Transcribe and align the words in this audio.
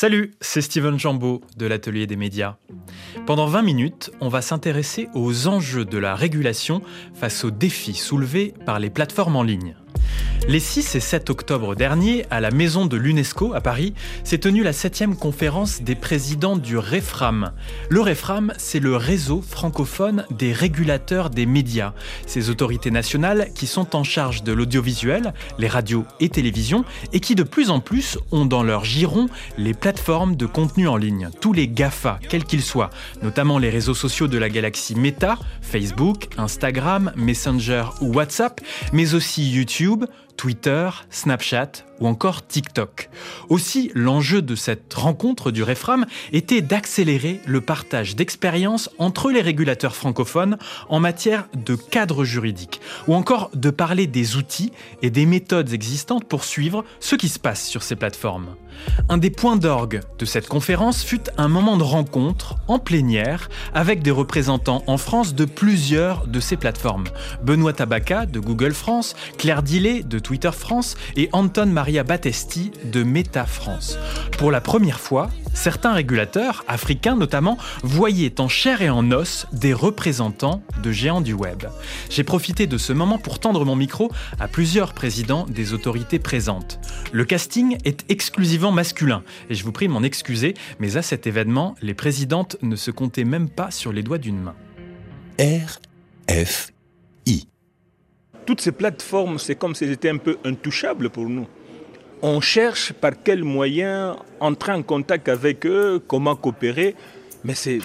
Salut, 0.00 0.32
c'est 0.40 0.62
Steven 0.62 0.98
Jambeau 0.98 1.42
de 1.58 1.66
l'Atelier 1.66 2.06
des 2.06 2.16
médias. 2.16 2.56
Pendant 3.26 3.44
20 3.44 3.60
minutes, 3.60 4.10
on 4.22 4.30
va 4.30 4.40
s'intéresser 4.40 5.08
aux 5.12 5.46
enjeux 5.46 5.84
de 5.84 5.98
la 5.98 6.14
régulation 6.14 6.80
face 7.12 7.44
aux 7.44 7.50
défis 7.50 7.92
soulevés 7.92 8.54
par 8.64 8.78
les 8.78 8.88
plateformes 8.88 9.36
en 9.36 9.42
ligne. 9.42 9.76
Les 10.48 10.58
6 10.58 10.96
et 10.96 11.00
7 11.00 11.30
octobre 11.30 11.76
dernier, 11.76 12.24
à 12.30 12.40
la 12.40 12.50
maison 12.50 12.86
de 12.86 12.96
l'UNESCO 12.96 13.52
à 13.54 13.60
Paris, 13.60 13.94
s'est 14.24 14.38
tenue 14.38 14.62
la 14.64 14.72
7e 14.72 15.14
conférence 15.14 15.82
des 15.82 15.94
présidents 15.94 16.56
du 16.56 16.76
REFRAM. 16.76 17.52
Le 17.88 18.00
REFRAM, 18.00 18.52
c'est 18.56 18.80
le 18.80 18.96
réseau 18.96 19.42
francophone 19.42 20.24
des 20.30 20.52
régulateurs 20.52 21.30
des 21.30 21.46
médias, 21.46 21.92
ces 22.26 22.50
autorités 22.50 22.90
nationales 22.90 23.50
qui 23.54 23.66
sont 23.66 23.94
en 23.94 24.02
charge 24.02 24.42
de 24.42 24.52
l'audiovisuel, 24.52 25.34
les 25.58 25.68
radios 25.68 26.04
et 26.18 26.30
télévisions, 26.30 26.84
et 27.12 27.20
qui 27.20 27.34
de 27.34 27.44
plus 27.44 27.70
en 27.70 27.80
plus 27.80 28.18
ont 28.32 28.46
dans 28.46 28.62
leur 28.62 28.84
giron 28.84 29.28
les 29.58 29.74
plateformes 29.74 30.36
de 30.36 30.46
contenu 30.46 30.88
en 30.88 30.96
ligne, 30.96 31.28
tous 31.40 31.52
les 31.52 31.68
GAFA, 31.68 32.18
quels 32.28 32.44
qu'ils 32.44 32.62
soient, 32.62 32.90
notamment 33.22 33.58
les 33.58 33.70
réseaux 33.70 33.94
sociaux 33.94 34.26
de 34.26 34.38
la 34.38 34.48
galaxie 34.48 34.96
Meta, 34.96 35.38
Facebook, 35.60 36.28
Instagram, 36.38 37.12
Messenger 37.14 37.84
ou 38.00 38.14
WhatsApp, 38.14 38.60
mais 38.92 39.14
aussi 39.14 39.48
YouTube, 39.48 40.06
Twitter, 40.36 40.88
Snapchat 41.10 41.84
ou 42.00 42.06
encore 42.06 42.46
TikTok. 42.46 43.10
Aussi, 43.48 43.90
l'enjeu 43.94 44.42
de 44.42 44.54
cette 44.54 44.92
rencontre 44.94 45.50
du 45.50 45.62
REFRAM 45.62 46.06
était 46.32 46.62
d'accélérer 46.62 47.40
le 47.46 47.60
partage 47.60 48.16
d'expériences 48.16 48.90
entre 48.98 49.30
les 49.30 49.42
régulateurs 49.42 49.94
francophones 49.94 50.56
en 50.88 50.98
matière 50.98 51.46
de 51.54 51.74
cadre 51.74 52.24
juridique, 52.24 52.80
ou 53.06 53.14
encore 53.14 53.50
de 53.54 53.70
parler 53.70 54.06
des 54.06 54.36
outils 54.36 54.72
et 55.02 55.10
des 55.10 55.26
méthodes 55.26 55.72
existantes 55.72 56.24
pour 56.24 56.44
suivre 56.44 56.84
ce 57.00 57.16
qui 57.16 57.28
se 57.28 57.38
passe 57.38 57.66
sur 57.66 57.82
ces 57.82 57.96
plateformes. 57.96 58.56
Un 59.08 59.18
des 59.18 59.30
points 59.30 59.56
d'orgue 59.56 60.00
de 60.18 60.24
cette 60.24 60.48
conférence 60.48 61.02
fut 61.02 61.22
un 61.36 61.48
moment 61.48 61.76
de 61.76 61.82
rencontre 61.82 62.56
en 62.68 62.78
plénière 62.78 63.48
avec 63.74 64.02
des 64.02 64.10
représentants 64.10 64.82
en 64.86 64.98
France 64.98 65.34
de 65.34 65.44
plusieurs 65.44 66.26
de 66.26 66.40
ces 66.40 66.56
plateformes. 66.56 67.04
Benoît 67.42 67.72
Tabaca 67.72 68.26
de 68.26 68.40
Google 68.40 68.72
France, 68.72 69.14
Claire 69.38 69.62
Dillet 69.62 70.02
de 70.02 70.18
Twitter 70.18 70.52
France 70.52 70.96
et 71.16 71.28
Anton 71.32 71.66
Maria 71.66 72.04
Battesti 72.04 72.70
de 72.84 73.02
Meta 73.02 73.46
France. 73.46 73.98
Pour 74.38 74.50
la 74.50 74.60
première 74.60 75.00
fois, 75.00 75.30
certains 75.54 75.92
régulateurs, 75.92 76.64
africains 76.68 77.16
notamment, 77.16 77.58
voyaient 77.82 78.40
en 78.40 78.48
chair 78.48 78.82
et 78.82 78.90
en 78.90 79.10
os 79.10 79.46
des 79.52 79.72
représentants 79.72 80.62
de 80.82 80.92
géants 80.92 81.20
du 81.20 81.32
web. 81.32 81.64
J'ai 82.08 82.24
profité 82.24 82.66
de 82.66 82.78
ce 82.78 82.92
moment 82.92 83.18
pour 83.18 83.38
tendre 83.38 83.64
mon 83.64 83.76
micro 83.76 84.10
à 84.38 84.48
plusieurs 84.48 84.92
présidents 84.94 85.46
des 85.48 85.72
autorités 85.72 86.18
présentes. 86.18 86.78
Le 87.12 87.24
casting 87.24 87.76
est 87.84 88.04
exclusivement 88.08 88.59
masculin 88.70 89.22
et 89.48 89.54
je 89.54 89.64
vous 89.64 89.72
prie 89.72 89.88
de 89.88 89.92
m'en 89.92 90.02
excuser, 90.02 90.54
mais 90.78 90.96
à 90.96 91.02
cet 91.02 91.26
événement, 91.26 91.74
les 91.80 91.94
présidentes 91.94 92.56
ne 92.60 92.76
se 92.76 92.90
comptaient 92.90 93.24
même 93.24 93.48
pas 93.48 93.70
sur 93.70 93.92
les 93.92 94.02
doigts 94.02 94.18
d'une 94.18 94.40
main. 94.40 94.54
RFI 95.38 96.72
toutes 98.50 98.62
ces 98.62 98.72
plateformes, 98.72 99.38
c'est 99.38 99.54
comme 99.54 99.76
si 99.76 99.86
c'était 99.86 100.08
un 100.10 100.16
peu 100.16 100.36
intouchable 100.44 101.08
pour 101.08 101.28
nous. 101.28 101.46
On 102.20 102.40
cherche 102.40 102.92
par 102.92 103.12
quels 103.22 103.44
moyens 103.44 104.16
entrer 104.40 104.72
en 104.72 104.82
contact 104.82 105.28
avec 105.28 105.64
eux, 105.66 106.02
comment 106.04 106.34
coopérer, 106.34 106.96
mais 107.44 107.54
c'est 107.54 107.80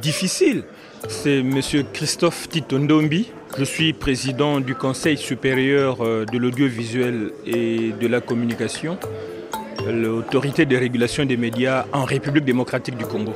difficile. 0.00 0.64
C'est 1.08 1.38
M. 1.38 1.60
Christophe 1.94 2.50
Titondombi. 2.50 3.32
Je 3.56 3.64
suis 3.64 3.94
président 3.94 4.60
du 4.60 4.74
Conseil 4.74 5.16
supérieur 5.16 6.02
euh, 6.02 6.26
de 6.26 6.36
l'audiovisuel 6.36 7.32
et 7.46 7.92
de 7.98 8.06
la 8.06 8.20
communication, 8.20 8.98
l'autorité 9.88 10.66
de 10.66 10.76
régulation 10.76 11.24
des 11.24 11.36
médias 11.36 11.86
en 11.92 12.04
République 12.04 12.44
démocratique 12.44 12.96
du 12.96 13.04
Congo. 13.06 13.34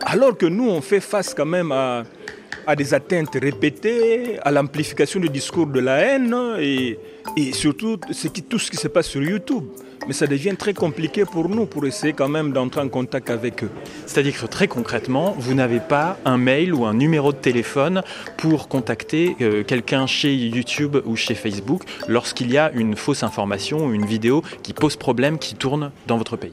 Alors 0.00 0.36
que 0.36 0.46
nous, 0.46 0.68
on 0.68 0.80
fait 0.80 1.00
face 1.00 1.34
quand 1.34 1.46
même 1.46 1.72
à 1.72 2.76
des 2.76 2.94
atteintes 2.94 3.36
répétées, 3.40 4.38
à 4.42 4.50
l'amplification 4.50 5.20
du 5.20 5.28
discours 5.28 5.66
de 5.66 5.80
la 5.80 5.98
haine 5.98 6.36
et, 6.58 6.98
et 7.36 7.52
surtout 7.52 7.98
tout 8.48 8.58
ce 8.58 8.70
qui 8.70 8.76
se 8.76 8.88
passe 8.88 9.08
sur 9.08 9.22
YouTube. 9.22 9.64
Mais 10.06 10.12
ça 10.12 10.26
devient 10.26 10.54
très 10.56 10.74
compliqué 10.74 11.24
pour 11.24 11.48
nous 11.48 11.66
pour 11.66 11.86
essayer 11.86 12.12
quand 12.12 12.28
même 12.28 12.52
d'entrer 12.52 12.82
en 12.82 12.88
contact 12.88 13.30
avec 13.30 13.64
eux. 13.64 13.70
C'est-à-dire 14.06 14.38
que 14.38 14.46
très 14.46 14.68
concrètement, 14.68 15.34
vous 15.38 15.54
n'avez 15.54 15.80
pas 15.80 16.18
un 16.24 16.36
mail 16.36 16.74
ou 16.74 16.84
un 16.84 16.94
numéro 16.94 17.32
de 17.32 17.38
téléphone 17.38 18.02
pour 18.36 18.68
contacter 18.68 19.36
euh, 19.40 19.64
quelqu'un 19.64 20.06
chez 20.06 20.34
YouTube 20.34 20.96
ou 21.06 21.16
chez 21.16 21.34
Facebook 21.34 21.84
lorsqu'il 22.06 22.50
y 22.50 22.58
a 22.58 22.70
une 22.72 22.96
fausse 22.96 23.22
information 23.22 23.86
ou 23.86 23.94
une 23.94 24.04
vidéo 24.04 24.42
qui 24.62 24.74
pose 24.74 24.96
problème, 24.96 25.38
qui 25.38 25.54
tourne 25.54 25.90
dans 26.06 26.18
votre 26.18 26.36
pays. 26.36 26.52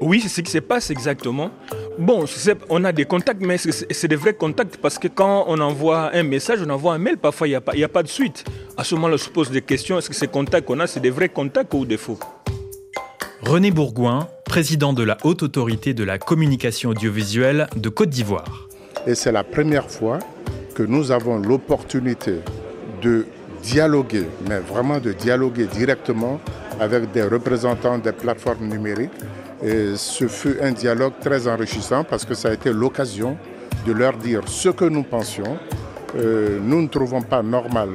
Oui, 0.00 0.20
c'est 0.20 0.28
ce 0.28 0.40
qui 0.40 0.50
se 0.50 0.58
passe 0.58 0.90
exactement. 0.90 1.50
Bon, 1.98 2.24
on 2.68 2.84
a 2.84 2.92
des 2.92 3.04
contacts, 3.04 3.40
mais 3.40 3.58
c'est 3.58 4.08
des 4.08 4.16
vrais 4.16 4.34
contacts 4.34 4.76
parce 4.76 4.98
que 4.98 5.08
quand 5.08 5.44
on 5.48 5.58
envoie 5.60 6.14
un 6.14 6.22
message, 6.22 6.60
on 6.64 6.70
envoie 6.70 6.94
un 6.94 6.98
mail, 6.98 7.16
parfois 7.16 7.48
il 7.48 7.50
n'y 7.50 7.56
a, 7.56 7.60
pas, 7.60 7.72
a 7.72 7.88
pas 7.88 8.02
de 8.02 8.08
suite. 8.08 8.44
À 8.76 8.84
ce 8.84 8.94
moment-là, 8.94 9.14
on 9.14 9.18
se 9.18 9.28
pose 9.28 9.50
des 9.50 9.62
questions. 9.62 9.98
Est-ce 9.98 10.08
que 10.08 10.14
ces 10.14 10.28
contacts 10.28 10.66
qu'on 10.66 10.78
a, 10.78 10.86
c'est 10.86 11.00
des 11.00 11.10
vrais 11.10 11.28
contacts 11.28 11.74
ou 11.74 11.84
des 11.84 11.96
faux? 11.96 12.18
René 13.42 13.70
Bourgoin, 13.70 14.26
président 14.44 14.92
de 14.92 15.04
la 15.04 15.16
Haute 15.22 15.44
Autorité 15.44 15.94
de 15.94 16.02
la 16.02 16.18
Communication 16.18 16.90
Audiovisuelle 16.90 17.68
de 17.76 17.88
Côte 17.88 18.10
d'Ivoire. 18.10 18.68
Et 19.06 19.14
c'est 19.14 19.30
la 19.30 19.44
première 19.44 19.88
fois 19.88 20.18
que 20.74 20.82
nous 20.82 21.12
avons 21.12 21.38
l'opportunité 21.38 22.40
de 23.00 23.26
dialoguer, 23.62 24.26
mais 24.48 24.58
vraiment 24.58 24.98
de 24.98 25.12
dialoguer 25.12 25.66
directement 25.66 26.40
avec 26.80 27.12
des 27.12 27.22
représentants 27.22 27.98
des 27.98 28.12
plateformes 28.12 28.66
numériques 28.66 29.10
et 29.62 29.92
ce 29.96 30.26
fut 30.26 30.56
un 30.60 30.72
dialogue 30.72 31.14
très 31.20 31.46
enrichissant 31.46 32.02
parce 32.02 32.24
que 32.24 32.34
ça 32.34 32.48
a 32.48 32.52
été 32.54 32.72
l'occasion 32.72 33.36
de 33.86 33.92
leur 33.92 34.16
dire 34.16 34.42
ce 34.46 34.68
que 34.68 34.84
nous 34.84 35.04
pensions. 35.04 35.58
Euh, 36.16 36.58
nous 36.60 36.82
ne 36.82 36.88
trouvons 36.88 37.22
pas 37.22 37.42
normal 37.42 37.90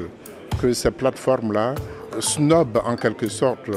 que 0.61 0.71
ces 0.71 0.91
plateformes-là 0.91 1.75
snobent 2.19 2.81
en 2.85 2.95
quelque 2.95 3.27
sorte 3.27 3.69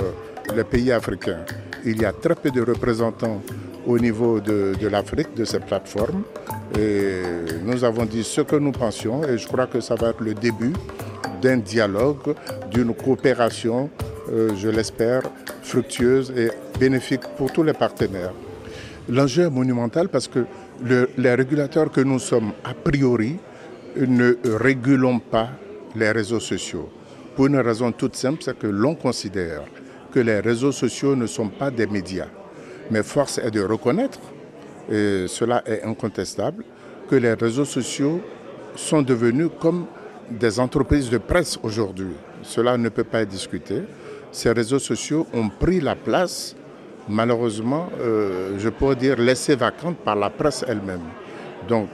les 0.54 0.64
pays 0.64 0.92
africains. 0.92 1.44
Il 1.84 2.00
y 2.00 2.04
a 2.04 2.12
très 2.12 2.34
peu 2.34 2.50
de 2.50 2.60
représentants 2.62 3.42
au 3.86 3.98
niveau 3.98 4.40
de, 4.40 4.74
l'Afrique 4.88 5.34
de 5.36 5.44
ces 5.44 5.60
plateformes. 5.60 6.22
Et 6.78 7.22
nous 7.64 7.84
avons 7.84 8.04
dit 8.04 8.24
ce 8.24 8.40
que 8.40 8.56
nous 8.56 8.72
pensions 8.72 9.22
et 9.24 9.38
je 9.38 9.46
crois 9.46 9.66
que 9.66 9.80
ça 9.80 9.94
va 9.94 10.10
être 10.10 10.20
le 10.20 10.34
début 10.34 10.72
d'un 11.40 11.58
dialogue, 11.58 12.34
d'une 12.70 12.94
coopération, 12.94 13.88
euh, 14.32 14.50
je 14.56 14.68
l'espère, 14.68 15.22
fructueuse 15.62 16.32
et 16.36 16.50
bénéfique 16.78 17.22
pour 17.36 17.52
tous 17.52 17.62
les 17.62 17.72
partenaires. 17.72 18.32
L'enjeu 19.08 19.44
est 19.44 19.50
monumental 19.50 20.08
parce 20.08 20.26
que 20.26 20.44
les 21.16 21.34
régulateurs 21.34 21.90
que 21.90 22.00
nous 22.00 22.18
sommes, 22.18 22.52
a 22.64 22.74
priori, 22.74 23.36
ne 23.96 24.34
régulons 24.44 25.20
pas 25.20 25.50
les 25.94 26.10
réseaux 26.10 26.40
sociaux. 26.40 26.90
Pour 27.34 27.46
une 27.46 27.56
raison 27.58 27.92
toute 27.92 28.16
simple, 28.16 28.42
c'est 28.42 28.58
que 28.58 28.66
l'on 28.66 28.94
considère 28.94 29.62
que 30.16 30.20
les 30.22 30.40
réseaux 30.40 30.72
sociaux 30.72 31.14
ne 31.14 31.26
sont 31.26 31.48
pas 31.50 31.70
des 31.70 31.86
médias. 31.86 32.28
Mais 32.90 33.02
force 33.02 33.36
est 33.36 33.50
de 33.50 33.60
reconnaître, 33.60 34.18
et 34.90 35.26
cela 35.28 35.62
est 35.66 35.82
incontestable, 35.82 36.64
que 37.10 37.16
les 37.16 37.34
réseaux 37.34 37.66
sociaux 37.66 38.22
sont 38.76 39.02
devenus 39.02 39.50
comme 39.60 39.84
des 40.30 40.58
entreprises 40.58 41.10
de 41.10 41.18
presse 41.18 41.58
aujourd'hui. 41.62 42.14
Cela 42.42 42.78
ne 42.78 42.88
peut 42.88 43.04
pas 43.04 43.20
être 43.20 43.28
discuté. 43.28 43.82
Ces 44.32 44.52
réseaux 44.52 44.78
sociaux 44.78 45.26
ont 45.34 45.50
pris 45.50 45.80
la 45.80 45.94
place 45.94 46.56
malheureusement, 47.10 47.90
euh, 48.00 48.56
je 48.58 48.70
pourrais 48.70 48.96
dire, 48.96 49.20
laissées 49.20 49.54
vacantes 49.54 49.98
par 49.98 50.16
la 50.16 50.30
presse 50.30 50.64
elle-même. 50.66 51.04
Donc, 51.68 51.90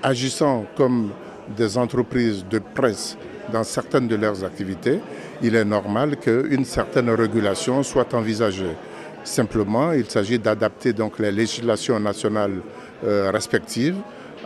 agissant 0.00 0.64
comme 0.76 1.10
des 1.56 1.76
entreprises 1.76 2.44
de 2.48 2.60
presse 2.60 3.18
dans 3.52 3.64
certaines 3.64 4.06
de 4.06 4.14
leurs 4.14 4.44
activités, 4.44 5.00
il 5.42 5.54
est 5.54 5.64
normal 5.64 6.16
qu'une 6.16 6.64
certaine 6.64 7.10
régulation 7.10 7.82
soit 7.82 8.12
envisagée. 8.14 8.76
Simplement, 9.24 9.92
il 9.92 10.08
s'agit 10.10 10.38
d'adapter 10.38 10.92
donc 10.92 11.18
les 11.18 11.32
législations 11.32 11.98
nationales 11.98 12.60
euh, 13.04 13.30
respectives 13.32 13.96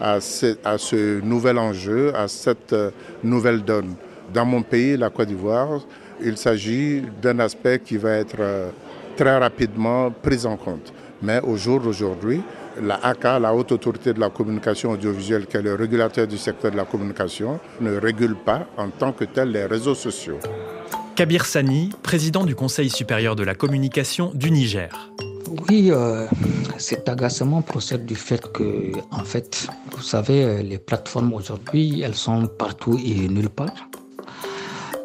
à 0.00 0.20
ce, 0.20 1.20
nouvel 1.20 1.58
enjeu, 1.58 2.14
à 2.14 2.28
cette 2.28 2.72
euh, 2.72 2.90
nouvelle 3.24 3.62
donne. 3.64 3.94
Dans 4.32 4.44
mon 4.44 4.62
pays, 4.62 4.96
la 4.96 5.10
Côte 5.10 5.28
d'Ivoire, 5.28 5.80
il 6.20 6.36
s'agit 6.36 7.02
d'un 7.20 7.38
aspect 7.40 7.80
qui 7.80 7.96
va 7.96 8.12
être 8.12 8.70
très 9.16 9.38
rapidement 9.38 10.10
prise 10.10 10.46
en 10.46 10.56
compte. 10.56 10.92
Mais 11.22 11.40
au 11.40 11.56
jour 11.56 11.80
d'aujourd'hui, 11.80 12.40
la 12.80 12.94
ACA, 13.02 13.38
la 13.38 13.54
Haute 13.54 13.72
Autorité 13.72 14.12
de 14.12 14.20
la 14.20 14.30
Communication 14.30 14.92
Audiovisuelle, 14.92 15.46
qui 15.46 15.56
est 15.56 15.62
le 15.62 15.74
régulateur 15.74 16.26
du 16.26 16.38
secteur 16.38 16.70
de 16.70 16.76
la 16.76 16.84
communication, 16.84 17.58
ne 17.80 17.96
régule 17.96 18.36
pas 18.36 18.66
en 18.76 18.88
tant 18.88 19.12
que 19.12 19.24
tel 19.24 19.50
les 19.50 19.66
réseaux 19.66 19.94
sociaux. 19.94 20.38
Kabir 21.18 21.46
Sani, 21.46 21.90
président 22.04 22.44
du 22.44 22.54
Conseil 22.54 22.90
supérieur 22.90 23.34
de 23.34 23.42
la 23.42 23.56
communication 23.56 24.30
du 24.34 24.52
Niger. 24.52 25.10
Oui, 25.68 25.88
euh, 25.90 26.28
cet 26.76 27.08
agacement 27.08 27.60
procède 27.60 28.06
du 28.06 28.14
fait 28.14 28.40
que, 28.52 28.92
en 29.10 29.24
fait, 29.24 29.66
vous 29.90 30.00
savez, 30.00 30.62
les 30.62 30.78
plateformes 30.78 31.32
aujourd'hui, 31.32 32.02
elles 32.02 32.14
sont 32.14 32.46
partout 32.46 33.00
et 33.04 33.26
nulle 33.26 33.48
part. 33.48 33.90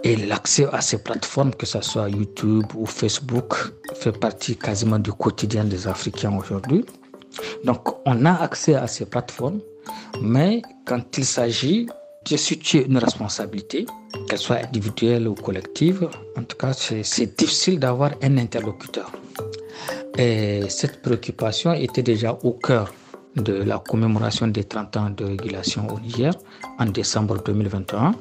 Et 0.04 0.16
l'accès 0.16 0.68
à 0.72 0.82
ces 0.82 1.00
plateformes, 1.02 1.56
que 1.56 1.66
ce 1.66 1.82
soit 1.82 2.08
YouTube 2.10 2.66
ou 2.76 2.86
Facebook, 2.86 3.56
fait 3.96 4.12
partie 4.16 4.56
quasiment 4.56 5.00
du 5.00 5.12
quotidien 5.14 5.64
des 5.64 5.88
Africains 5.88 6.38
aujourd'hui. 6.38 6.86
Donc 7.64 7.90
on 8.06 8.24
a 8.28 8.34
accès 8.34 8.76
à 8.76 8.86
ces 8.86 9.08
plateformes, 9.08 9.62
mais 10.22 10.62
quand 10.86 11.18
il 11.18 11.26
s'agit 11.26 11.88
de 12.30 12.38
situer 12.38 12.86
une 12.86 12.98
responsabilité, 12.98 13.86
qu'elle 14.30 14.40
soit 14.40 14.58
individuelle 14.66 15.28
ou 15.28 15.36
collective, 15.36 16.10
en 16.38 16.44
tout 16.44 16.58
cas 16.58 16.74
c'est 16.74 17.38
difficile 17.38 17.80
d'avoir 17.80 18.12
un 18.22 18.38
interlocuteur. 18.38 19.12
Et 20.18 20.62
cette 20.70 21.02
préoccupation 21.02 21.74
était 21.74 22.04
déjà 22.04 22.38
au 22.44 22.52
cœur 22.54 22.94
de 23.36 23.54
la 23.54 23.80
commémoration 23.80 24.48
des 24.48 24.64
30 24.64 24.98
ans 24.98 25.10
de 25.10 25.26
régulation 25.26 25.88
au 25.90 26.00
Niger 26.00 26.34
en 26.78 26.86
décembre 26.86 27.42
2021 27.44 28.14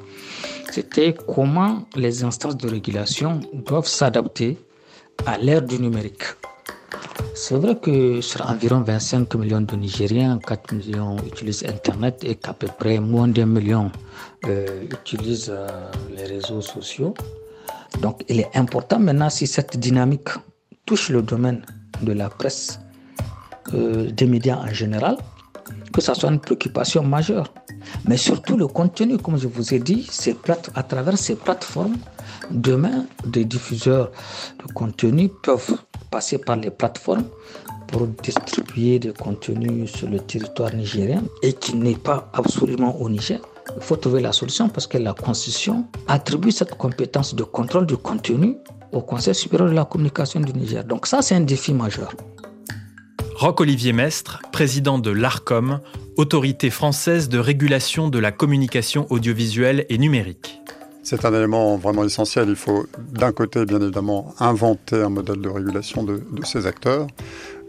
c'était 0.73 1.13
comment 1.35 1.83
les 1.95 2.23
instances 2.23 2.57
de 2.57 2.67
régulation 2.67 3.39
doivent 3.53 3.85
s'adapter 3.85 4.57
à 5.23 5.37
l'ère 5.37 5.61
du 5.61 5.77
numérique. 5.77 6.23
C'est 7.35 7.55
vrai 7.55 7.75
que 7.77 8.21
sur 8.21 8.47
environ 8.47 8.81
25 8.81 9.35
millions 9.35 9.61
de 9.61 9.75
Nigériens, 9.75 10.39
4 10.39 10.71
millions 10.73 11.17
utilisent 11.25 11.65
Internet 11.65 12.23
et 12.23 12.35
qu'à 12.35 12.53
peu 12.53 12.67
près 12.67 12.99
moins 12.99 13.27
d'un 13.27 13.47
million 13.47 13.91
euh, 14.45 14.83
utilisent 14.83 15.49
euh, 15.51 15.67
les 16.15 16.25
réseaux 16.25 16.61
sociaux. 16.61 17.13
Donc 18.01 18.23
il 18.29 18.39
est 18.39 18.55
important 18.55 18.99
maintenant 18.99 19.29
si 19.29 19.47
cette 19.47 19.77
dynamique 19.77 20.29
touche 20.85 21.09
le 21.09 21.21
domaine 21.21 21.65
de 22.01 22.13
la 22.13 22.29
presse, 22.29 22.79
euh, 23.73 24.11
des 24.11 24.25
médias 24.25 24.57
en 24.57 24.73
général, 24.73 25.17
que 25.91 26.01
ça 26.01 26.13
soit 26.13 26.29
une 26.29 26.39
préoccupation 26.39 27.03
majeure. 27.03 27.53
Mais 28.05 28.17
surtout 28.17 28.57
le 28.57 28.67
contenu, 28.67 29.17
comme 29.17 29.37
je 29.37 29.47
vous 29.47 29.73
ai 29.73 29.79
dit, 29.79 30.07
à 30.75 30.83
travers 30.83 31.17
ces 31.17 31.35
plateformes, 31.35 31.97
demain, 32.51 33.05
des 33.25 33.45
diffuseurs 33.45 34.11
de 34.65 34.71
contenu 34.73 35.29
peuvent 35.43 35.77
passer 36.13 36.37
par 36.37 36.57
les 36.57 36.69
plateformes 36.69 37.25
pour 37.87 38.05
distribuer 38.05 38.99
des 38.99 39.13
contenus 39.13 39.91
sur 39.91 40.07
le 40.07 40.19
territoire 40.19 40.71
nigérien 40.71 41.23
et 41.41 41.53
qui 41.53 41.75
n'est 41.75 41.95
pas 42.09 42.29
absolument 42.33 42.95
au 43.01 43.09
Niger. 43.09 43.39
Il 43.75 43.81
faut 43.81 43.95
trouver 43.95 44.21
la 44.21 44.31
solution 44.31 44.69
parce 44.69 44.85
que 44.85 44.99
la 44.99 45.13
Constitution 45.15 45.85
attribue 46.07 46.51
cette 46.51 46.75
compétence 46.77 47.33
de 47.33 47.41
contrôle 47.43 47.87
du 47.87 47.97
contenu 47.97 48.57
au 48.91 49.01
Conseil 49.01 49.33
supérieur 49.33 49.69
de 49.69 49.73
la 49.73 49.85
communication 49.85 50.39
du 50.39 50.53
Niger. 50.53 50.83
Donc 50.83 51.07
ça, 51.07 51.23
c'est 51.23 51.33
un 51.33 51.41
défi 51.41 51.73
majeur. 51.73 52.11
Roch-Olivier 53.37 53.93
Mestre, 53.93 54.39
président 54.51 54.99
de 54.99 55.09
l'ARCOM, 55.09 55.79
Autorité 56.15 56.69
française 56.69 57.27
de 57.27 57.39
régulation 57.39 58.07
de 58.07 58.19
la 58.19 58.31
communication 58.31 59.07
audiovisuelle 59.09 59.87
et 59.89 59.97
numérique. 59.97 60.61
C'est 61.05 61.25
un 61.25 61.33
élément 61.33 61.75
vraiment 61.75 62.05
essentiel. 62.05 62.47
Il 62.47 62.55
faut 62.55 62.85
d'un 62.97 63.33
côté, 63.33 63.65
bien 63.65 63.81
évidemment, 63.81 64.33
inventer 64.39 65.01
un 65.01 65.09
modèle 65.09 65.41
de 65.41 65.49
régulation 65.49 66.03
de, 66.03 66.21
ces 66.45 66.65
acteurs, 66.65 67.07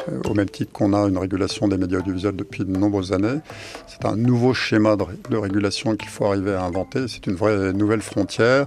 euh, 0.09 0.21
au 0.31 0.35
même 0.35 0.49
titre 0.49 0.71
qu'on 0.71 0.93
a 0.93 1.09
une 1.09 1.19
régulation 1.19 1.67
des 1.67 1.77
médias 1.77 1.99
audiovisuels 1.99 2.37
depuis 2.37 2.65
de 2.65 2.71
nombreuses 2.71 3.13
années. 3.13 3.41
C'est 3.89 4.05
un 4.05 4.15
nouveau 4.15 4.55
schéma 4.55 4.97
de 5.31 5.37
régulation 5.37 5.97
qu'il 5.97 6.11
faut 6.11 6.27
arriver 6.27 6.55
à 6.55 6.63
inventer. 6.63 7.09
C'est 7.09 7.27
une 7.27 7.35
vraie 7.35 7.73
nouvelle 7.73 8.03
frontière. 8.03 8.67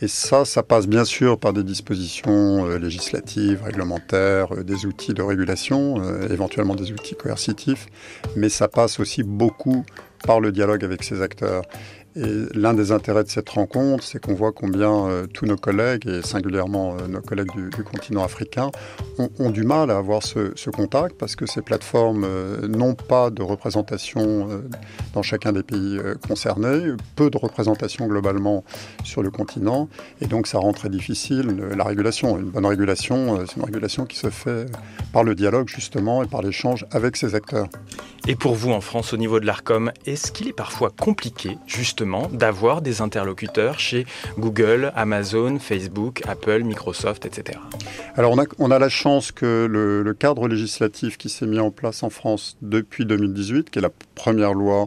Et 0.00 0.08
ça, 0.08 0.46
ça 0.46 0.62
passe 0.62 0.86
bien 0.86 1.04
sûr 1.04 1.38
par 1.38 1.52
des 1.52 1.64
dispositions 1.64 2.64
euh, 2.64 2.78
législatives, 2.78 3.62
réglementaires, 3.62 4.54
euh, 4.54 4.62
des 4.62 4.86
outils 4.86 5.12
de 5.12 5.22
régulation, 5.22 6.02
éventuellement 6.30 6.76
des 6.76 6.92
outils 6.92 7.16
coercitifs, 7.16 7.88
mais 8.36 8.48
ça 8.48 8.68
passe 8.68 9.00
aussi 9.00 9.22
beaucoup 9.22 9.84
par 10.24 10.40
le 10.40 10.52
dialogue 10.52 10.84
avec 10.84 11.02
ces 11.02 11.20
acteurs. 11.22 11.62
Et 12.20 12.58
l'un 12.58 12.74
des 12.74 12.90
intérêts 12.90 13.22
de 13.22 13.28
cette 13.28 13.48
rencontre, 13.48 14.02
c'est 14.02 14.20
qu'on 14.20 14.34
voit 14.34 14.50
combien 14.50 15.06
euh, 15.06 15.26
tous 15.26 15.46
nos 15.46 15.56
collègues, 15.56 16.08
et 16.08 16.20
singulièrement 16.22 16.96
euh, 16.96 17.06
nos 17.06 17.20
collègues 17.20 17.52
du, 17.54 17.84
continent 17.84 18.24
africain, 18.24 18.72
ont, 19.38 19.50
du 19.50 19.62
mal 19.62 19.92
à 19.92 19.98
avoir 19.98 20.24
ce, 20.24 20.70
contact 20.70 21.16
parce 21.16 21.36
que 21.36 21.46
ces 21.46 21.62
plateformes 21.62 22.24
euh, 22.24 22.66
n'ont 22.66 22.94
pas 22.94 23.30
de 23.30 23.42
représentation 23.42 24.48
dans 25.14 25.22
chacun 25.22 25.52
des 25.52 25.62
pays 25.62 25.98
concernés, 26.26 26.92
peu 27.14 27.30
de 27.30 27.38
représentation 27.38 28.06
globalement 28.06 28.64
sur 29.04 29.22
le 29.22 29.30
continent, 29.30 29.88
et 30.20 30.26
donc 30.26 30.46
ça 30.46 30.58
rend 30.58 30.72
très 30.72 30.88
difficile 30.88 31.56
la 31.76 31.84
régulation. 31.84 32.38
Une 32.38 32.50
bonne 32.50 32.66
régulation, 32.66 33.38
c'est 33.46 33.56
une 33.56 33.64
régulation 33.64 34.06
qui 34.06 34.16
se 34.16 34.30
fait 34.30 34.66
par 35.12 35.24
le 35.24 35.34
dialogue 35.34 35.68
justement 35.68 36.22
et 36.22 36.26
par 36.26 36.42
l'échange 36.42 36.84
avec 36.90 37.16
ces 37.16 37.34
acteurs. 37.34 37.68
Et 38.26 38.34
pour 38.34 38.54
vous 38.54 38.72
en 38.72 38.80
France, 38.80 39.14
au 39.14 39.16
niveau 39.16 39.40
de 39.40 39.46
l'ARCOM, 39.46 39.92
est-ce 40.04 40.32
qu'il 40.32 40.48
est 40.48 40.52
parfois 40.52 40.90
compliqué 40.90 41.56
justement 41.66 42.07
d'avoir 42.32 42.82
des 42.82 43.02
interlocuteurs 43.02 43.78
chez 43.78 44.06
Google, 44.38 44.92
Amazon, 44.96 45.58
Facebook, 45.58 46.22
Apple, 46.26 46.62
Microsoft, 46.64 47.26
etc. 47.26 47.58
Alors 48.16 48.34
on 48.58 48.70
a, 48.70 48.78
la 48.78 48.88
chance 48.88 49.32
que 49.32 49.66
le, 49.70 50.14
cadre 50.14 50.48
législatif 50.48 51.18
qui 51.18 51.28
s'est 51.28 51.46
mis 51.46 51.58
en 51.58 51.70
place 51.70 52.02
en 52.02 52.10
France 52.10 52.56
depuis 52.62 53.06
2018, 53.06 53.70
qui 53.70 53.78
est 53.78 53.82
la 53.82 53.92
première 54.14 54.54
loi 54.54 54.84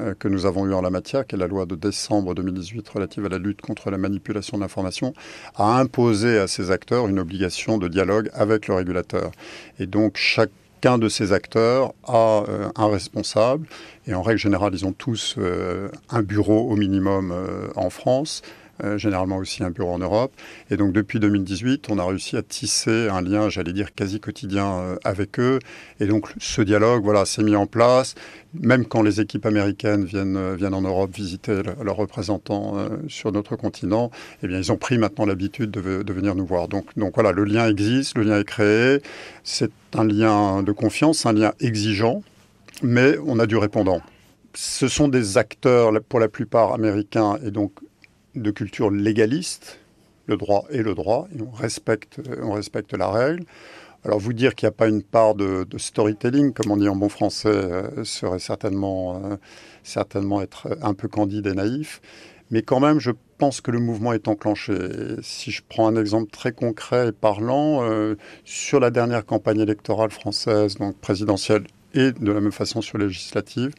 euh, 0.00 0.14
que 0.18 0.26
nous 0.26 0.46
avons 0.46 0.66
eue 0.66 0.74
en 0.74 0.80
la 0.80 0.90
matière, 0.90 1.26
qui 1.26 1.36
est 1.36 1.38
la 1.38 1.46
loi 1.46 1.66
de 1.66 1.76
décembre 1.76 2.34
2018 2.34 2.88
relative 2.88 3.26
à 3.26 3.28
la 3.28 3.38
lutte 3.38 3.60
contre 3.60 3.90
la 3.90 3.98
manipulation 3.98 4.56
de 4.56 4.62
l'information, 4.62 5.14
a 5.54 5.78
imposé 5.78 6.38
à 6.38 6.48
ces 6.48 6.70
acteurs 6.70 7.06
une 7.06 7.20
obligation 7.20 7.78
de 7.78 7.86
dialogue 7.86 8.30
avec 8.34 8.66
le 8.66 8.74
régulateur. 8.74 9.30
Et 9.78 9.86
donc 9.86 10.16
chaque 10.16 10.50
De 10.84 11.08
ces 11.08 11.32
acteurs 11.32 11.94
a 12.06 12.44
euh, 12.46 12.68
un 12.76 12.88
responsable 12.90 13.66
et 14.06 14.12
en 14.12 14.20
règle 14.20 14.38
générale, 14.38 14.74
ils 14.74 14.84
ont 14.84 14.92
tous 14.92 15.34
euh, 15.38 15.88
un 16.10 16.20
bureau 16.20 16.70
au 16.70 16.76
minimum 16.76 17.32
euh, 17.32 17.68
en 17.74 17.88
France. 17.88 18.42
Généralement 18.96 19.36
aussi 19.36 19.62
un 19.62 19.70
bureau 19.70 19.92
en 19.92 19.98
Europe. 19.98 20.32
Et 20.70 20.76
donc 20.76 20.92
depuis 20.92 21.20
2018, 21.20 21.86
on 21.90 21.98
a 21.98 22.04
réussi 22.04 22.36
à 22.36 22.42
tisser 22.42 23.08
un 23.08 23.22
lien, 23.22 23.48
j'allais 23.48 23.72
dire, 23.72 23.94
quasi 23.94 24.20
quotidien 24.20 24.96
avec 25.04 25.38
eux. 25.38 25.58
Et 26.00 26.06
donc 26.06 26.28
ce 26.38 26.62
dialogue, 26.62 27.04
voilà, 27.04 27.24
s'est 27.24 27.42
mis 27.42 27.56
en 27.56 27.66
place 27.66 28.14
même 28.60 28.86
quand 28.86 29.02
les 29.02 29.20
équipes 29.20 29.46
américaines 29.46 30.04
viennent, 30.04 30.36
euh, 30.36 30.54
viennent 30.54 30.74
en 30.74 30.82
Europe 30.82 31.14
visiter 31.14 31.62
leurs 31.82 31.96
représentants 31.96 32.76
euh, 32.76 32.88
sur 33.08 33.32
notre 33.32 33.56
continent, 33.56 34.10
eh 34.42 34.48
bien, 34.48 34.58
ils 34.58 34.72
ont 34.72 34.76
pris 34.76 34.98
maintenant 34.98 35.26
l'habitude 35.26 35.70
de, 35.70 36.12
venir 36.12 36.34
nous 36.34 36.46
voir. 36.46 36.68
Donc, 36.68 36.86
donc 36.96 37.14
voilà, 37.14 37.32
le 37.32 37.44
lien 37.44 37.68
existe, 37.68 38.16
le 38.16 38.24
lien 38.24 38.38
est 38.38 38.44
créé. 38.44 39.00
C'est 39.42 39.72
un 39.94 40.04
lien 40.04 40.62
de 40.62 40.72
confiance, 40.72 41.26
un 41.26 41.32
lien 41.32 41.52
exigeant, 41.60 42.22
mais 42.82 43.16
on 43.26 43.38
a 43.38 43.46
du 43.46 43.56
répondant. 43.56 44.00
Ce 44.54 44.86
sont 44.86 45.08
des 45.08 45.36
acteurs, 45.36 45.92
pour 46.08 46.20
la 46.20 46.28
plupart 46.28 46.72
américains, 46.72 47.38
et 47.44 47.50
donc 47.50 47.72
de 48.34 48.50
culture 48.50 48.90
légaliste. 48.90 49.78
Le 50.26 50.36
droit 50.36 50.64
est 50.70 50.82
le 50.82 50.94
droit, 50.94 51.28
on 51.38 51.50
respecte, 51.50 52.20
on 52.42 52.52
respecte 52.52 52.94
la 52.94 53.10
règle. 53.10 53.44
Alors 54.04 54.18
vous 54.18 54.34
dire 54.34 54.54
qu'il 54.54 54.66
n'y 54.66 54.68
a 54.68 54.76
pas 54.76 54.88
une 54.88 55.02
part 55.02 55.34
de, 55.34 55.66
storytelling, 55.78 56.52
comme 56.52 56.70
on 56.70 56.76
dit 56.76 56.88
en 56.88 56.96
bon 56.96 57.08
français, 57.08 57.48
euh, 57.48 58.04
serait 58.04 58.38
certainement, 58.38 59.16
euh, 59.24 59.36
certainement 59.82 60.42
être 60.42 60.76
un 60.82 60.92
peu 60.92 61.08
candide 61.08 61.46
et 61.46 61.54
naïf. 61.54 62.02
Mais 62.50 62.60
quand 62.60 62.80
même, 62.80 63.00
je 63.00 63.12
pense 63.38 63.62
que 63.62 63.70
le 63.70 63.78
mouvement 63.78 64.12
est 64.12 64.28
enclenché. 64.28 64.74
si 65.22 65.50
je 65.50 65.62
prends 65.66 65.88
un 65.88 65.96
exemple 65.96 66.30
très 66.30 66.52
concret 66.52 67.08
et 67.08 67.12
parlant, 67.12 67.82
euh, 67.82 68.16
sur 68.44 68.78
la 68.78 68.90
dernière 68.90 69.24
campagne 69.24 69.60
électorale 69.60 70.10
française, 70.10 70.76
donc 70.76 70.96
présidentielle 70.98 71.64
et 71.94 72.12
de 72.12 72.32
la 72.32 72.40
même 72.40 72.52
façon 72.52 72.82
sur 72.82 72.98
législative, 72.98 73.72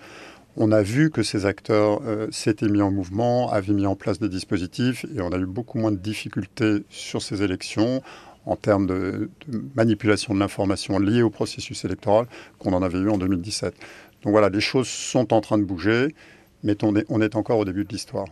on 0.58 0.72
a 0.72 0.82
vu 0.82 1.10
que 1.12 1.24
ces 1.24 1.46
acteurs 1.46 2.02
s'étaient 2.32 2.70
mis 2.70 2.82
en 2.82 2.92
mouvement, 2.92 3.52
avaient 3.52 3.74
mis 3.74 3.86
en 3.86 3.96
place 3.96 4.20
des 4.20 4.30
dispositifs 4.30 5.06
et 5.16 5.22
on 5.22 5.30
a 5.30 5.38
eu 5.38 5.46
beaucoup 5.46 5.78
moins 5.80 5.92
de 5.92 5.98
difficultés 5.98 6.84
sur 6.90 7.22
ces 7.22 7.44
élections 7.44 8.02
en 8.46 8.56
termes 8.56 8.88
de, 8.88 9.30
manipulation 9.76 10.34
de 10.34 10.40
l'information 10.40 11.00
liée 11.00 11.22
au 11.22 11.30
processus 11.30 11.84
électoral 11.86 12.28
qu'on 12.60 12.74
en 12.74 12.84
avait 12.84 13.00
eu 13.00 13.10
en 13.10 13.18
2017. 13.18 13.74
Donc 14.24 14.32
voilà, 14.32 14.50
les 14.50 14.62
choses 14.62 14.88
sont 14.88 15.34
en 15.34 15.42
train 15.42 15.58
de 15.58 15.64
bouger, 15.64 16.16
mais 16.64 16.76
on 16.84 17.22
est 17.22 17.36
encore 17.36 17.60
au 17.60 17.66
début 17.66 17.84
de 17.84 17.90
l'histoire. 17.90 18.28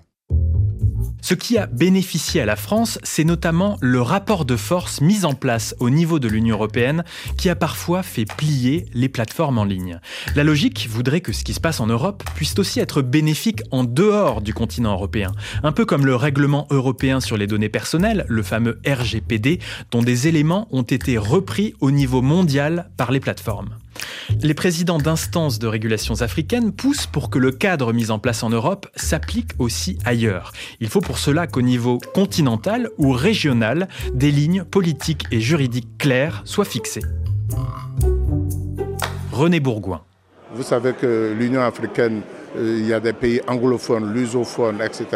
Ce 1.24 1.36
qui 1.36 1.58
a 1.58 1.68
bénéficié 1.68 2.42
à 2.42 2.46
la 2.46 2.58
France, 2.58 3.00
c'est 3.02 3.24
notamment 3.24 3.78
le 3.80 4.02
rapport 4.02 4.44
de 4.44 4.58
force 4.58 5.00
mis 5.00 5.24
en 5.24 5.34
place 5.34 5.74
au 5.80 5.90
niveau 5.90 6.20
de 6.20 6.28
l'Union 6.28 6.58
européenne 6.58 7.06
qui 7.38 7.48
a 7.50 7.56
parfois 7.56 8.04
fait 8.04 8.26
plier 8.26 8.88
les 8.94 9.08
plateformes 9.08 9.58
en 9.58 9.64
ligne. 9.64 10.02
La 10.36 10.44
logique 10.44 10.90
voudrait 10.90 11.22
que 11.22 11.32
ce 11.32 11.46
qui 11.46 11.54
se 11.54 11.62
passe 11.62 11.80
en 11.80 11.88
Europe 11.88 12.26
puisse 12.36 12.60
aussi 12.60 12.82
être 12.82 13.02
bénéfique 13.02 13.62
en 13.72 13.86
dehors 13.86 14.42
du 14.42 14.54
continent 14.54 14.92
européen, 14.92 15.32
un 15.64 15.72
peu 15.72 15.86
comme 15.86 16.06
le 16.06 16.18
règlement 16.18 16.68
européen 16.72 17.22
sur 17.22 17.38
les 17.38 17.48
données 17.48 17.70
personnelles, 17.70 18.26
le 18.28 18.44
fameux 18.44 18.82
RGPD, 18.86 19.60
dont 19.92 20.02
des 20.02 20.28
éléments 20.28 20.68
ont 20.72 20.84
été 20.84 21.18
repris 21.18 21.74
au 21.80 21.92
niveau 21.92 22.22
mondial 22.22 22.90
par 22.98 23.14
les 23.14 23.22
plateformes. 23.22 23.70
Les 24.42 24.54
présidents 24.54 24.98
d'instances 24.98 25.60
de 25.60 25.68
régulations 25.68 26.22
africaines 26.22 26.72
poussent 26.72 27.08
pour 27.08 27.30
que 27.30 27.40
le 27.40 27.52
cadre 27.52 27.94
mis 27.94 28.12
en 28.12 28.20
place 28.20 28.44
en 28.44 28.50
Europe 28.50 28.88
s'applique 28.96 29.52
aussi 29.60 29.98
ailleurs. 30.06 30.52
Il 30.80 30.90
faut 30.90 31.02
pour 31.02 31.18
cela 31.18 31.48
qu'au 31.48 31.62
niveau 31.62 32.00
continental 32.14 32.90
ou 32.98 33.12
régional, 33.12 33.88
des 34.14 34.32
lignes 34.32 34.64
politiques 34.64 35.26
et 35.32 35.40
juridiques 35.40 35.98
claires 35.98 36.42
soient 36.46 36.66
fixées. 36.66 37.04
René 39.32 39.60
Bourgoin. 39.60 40.02
Vous 40.54 40.64
savez 40.64 40.94
que 40.94 41.34
l'Union 41.38 41.62
africaine, 41.62 42.22
euh, 42.56 42.78
il 42.80 42.88
y 42.88 42.94
a 42.94 43.00
des 43.00 43.14
pays 43.14 43.42
anglophones, 43.48 44.14
lusophones, 44.14 44.80
etc. 44.82 45.08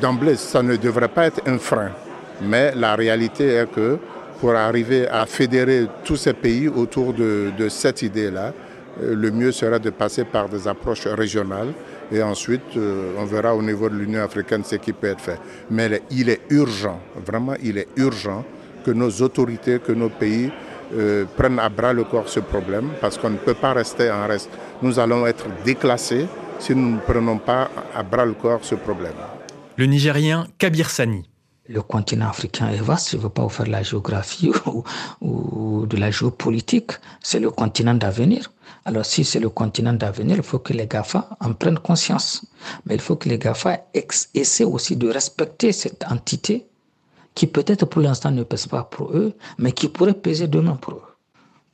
d'emblée, 0.00 0.34
ça 0.34 0.62
ne 0.62 0.76
devrait 0.76 1.08
pas 1.08 1.26
être 1.26 1.40
un 1.46 1.58
frein. 1.58 1.90
Mais 2.42 2.74
la 2.74 2.96
réalité 2.96 3.46
est 3.46 3.70
que 3.70 3.98
pour 4.40 4.54
arriver 4.54 5.08
à 5.08 5.26
fédérer 5.26 5.86
tous 6.04 6.16
ces 6.16 6.32
pays 6.32 6.68
autour 6.68 7.12
de, 7.12 7.52
cette 7.68 8.02
idée-là, 8.02 8.52
euh, 9.02 9.14
le 9.14 9.30
mieux 9.30 9.52
serait 9.52 9.80
de 9.80 9.90
passer 9.90 10.24
par 10.24 10.48
des 10.48 10.66
approches 10.66 11.06
régionales 11.06 11.72
et 12.10 12.22
ensuite 12.22 12.76
euh, 12.76 13.14
on 13.18 13.24
verra 13.24 13.54
au 13.54 13.62
niveau 13.62 13.88
de 13.88 13.94
l'Union 13.96 14.22
africaine 14.22 14.64
ce 14.64 14.76
qui 14.76 14.92
peut 14.92 15.08
être 15.08 15.20
fait. 15.20 15.38
Mais 15.70 16.02
il 16.10 16.28
est 16.30 16.40
urgent, 16.50 17.00
vraiment 17.24 17.54
il 17.62 17.78
est 17.78 17.88
urgent 17.96 18.44
que 18.84 18.90
nos 18.90 19.10
autorités, 19.22 19.78
que 19.80 19.92
nos 19.92 20.08
pays 20.08 20.50
euh, 20.94 21.24
prennent 21.36 21.58
à 21.58 21.68
bras 21.68 21.92
le 21.92 22.04
corps 22.04 22.28
ce 22.28 22.40
problème 22.40 22.90
parce 23.00 23.18
qu'on 23.18 23.30
ne 23.30 23.36
peut 23.36 23.54
pas 23.54 23.72
rester 23.72 24.10
en 24.10 24.26
reste. 24.26 24.50
Nous 24.82 24.98
allons 24.98 25.26
être 25.26 25.46
déclassés 25.64 26.26
si 26.58 26.74
nous 26.74 26.92
ne 26.94 26.98
prenons 27.00 27.38
pas 27.38 27.70
à 27.94 28.02
bras 28.02 28.24
le 28.24 28.32
corps 28.32 28.60
ce 28.62 28.74
problème. 28.74 29.12
Le 29.76 29.86
Nigérien 29.86 30.46
Kabir 30.58 30.90
Sani 30.90 31.28
le 31.68 31.82
continent 31.82 32.28
africain 32.28 32.68
est 32.70 32.80
vaste. 32.80 33.10
Je 33.10 33.16
ne 33.16 33.22
veux 33.22 33.28
pas 33.28 33.42
vous 33.42 33.48
faire 33.50 33.66
la 33.66 33.82
géographie 33.82 34.50
ou, 35.20 35.86
de 35.86 35.96
la 35.96 36.10
géopolitique. 36.10 36.92
C'est 37.22 37.40
le 37.40 37.50
continent 37.50 37.94
d'avenir. 37.94 38.50
Alors 38.84 39.04
si 39.04 39.24
c'est 39.24 39.40
le 39.40 39.50
continent 39.50 39.92
d'avenir, 39.92 40.36
il 40.36 40.42
faut 40.42 40.58
que 40.58 40.72
les 40.72 40.86
GAFA 40.86 41.28
en 41.40 41.52
prennent 41.52 41.78
conscience. 41.78 42.44
Mais 42.86 42.94
il 42.94 43.00
faut 43.00 43.16
que 43.16 43.28
les 43.28 43.38
GAFA 43.38 43.78
essaient 44.34 44.64
aussi 44.64 44.96
de 44.96 45.08
respecter 45.10 45.72
cette 45.72 46.04
entité 46.10 46.66
qui 47.34 47.46
peut-être 47.46 47.84
pour 47.86 48.00
l'instant 48.02 48.30
ne 48.30 48.42
pèse 48.42 48.66
pas 48.66 48.82
pour 48.84 49.12
eux, 49.12 49.34
mais 49.58 49.72
qui 49.72 49.88
pourrait 49.88 50.14
peser 50.14 50.48
demain 50.48 50.74
pour 50.76 50.94
eux. 50.94 51.02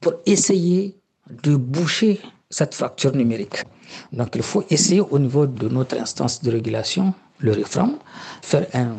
Pour 0.01 0.15
essayer 0.27 0.99
de 1.43 1.57
boucher 1.57 2.21
cette 2.51 2.75
fracture 2.75 3.15
numérique. 3.15 3.65
Donc 4.13 4.35
il 4.35 4.43
faut 4.43 4.65
essayer 4.69 5.01
au 5.01 5.19
niveau 5.19 5.47
de 5.47 5.69
notre 5.69 5.97
instance 5.99 6.43
de 6.43 6.51
régulation, 6.51 7.15
le 7.39 7.53
réforme, 7.53 7.97
faire 8.43 8.67
un 8.75 8.97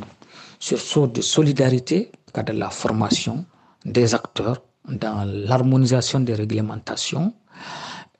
sursaut 0.68 1.06
de 1.06 1.22
solidarité 1.22 2.12
dans 2.34 2.58
la 2.58 2.72
formation 2.72 3.46
des 3.86 4.16
acteurs, 4.16 4.64
dans 4.90 5.24
l'harmonisation 5.24 6.20
des 6.22 6.34
réglementations 6.34 7.34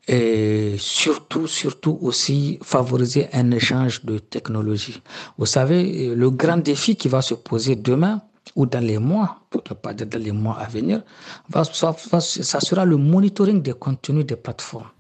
et 0.08 0.76
surtout, 0.78 1.48
surtout 1.48 1.98
aussi 2.02 2.60
favoriser 2.62 3.28
un 3.34 3.50
échange 3.50 4.06
de 4.06 4.20
technologies. 4.20 5.02
Vous 5.40 5.48
savez, 5.48 6.14
le 6.14 6.30
grand 6.30 6.58
défi 6.58 6.96
qui 6.96 7.08
va 7.08 7.24
se 7.24 7.34
poser 7.34 7.76
demain 7.76 8.22
ou 8.56 8.68
dans 8.68 8.86
les 8.92 9.00
mois, 9.00 9.40
pour 9.50 9.64
ne 9.68 9.74
pas 9.74 9.96
dire 9.96 10.06
dans 10.06 10.22
les 10.22 10.32
mois 10.32 10.60
à 10.60 10.68
venir, 10.68 11.02
ça 11.52 12.60
sera 12.60 12.86
le 12.86 12.98
monitoring 12.98 13.64
des 13.64 13.74
contenus 13.74 14.26
des 14.28 14.36
plateformes. 14.36 14.92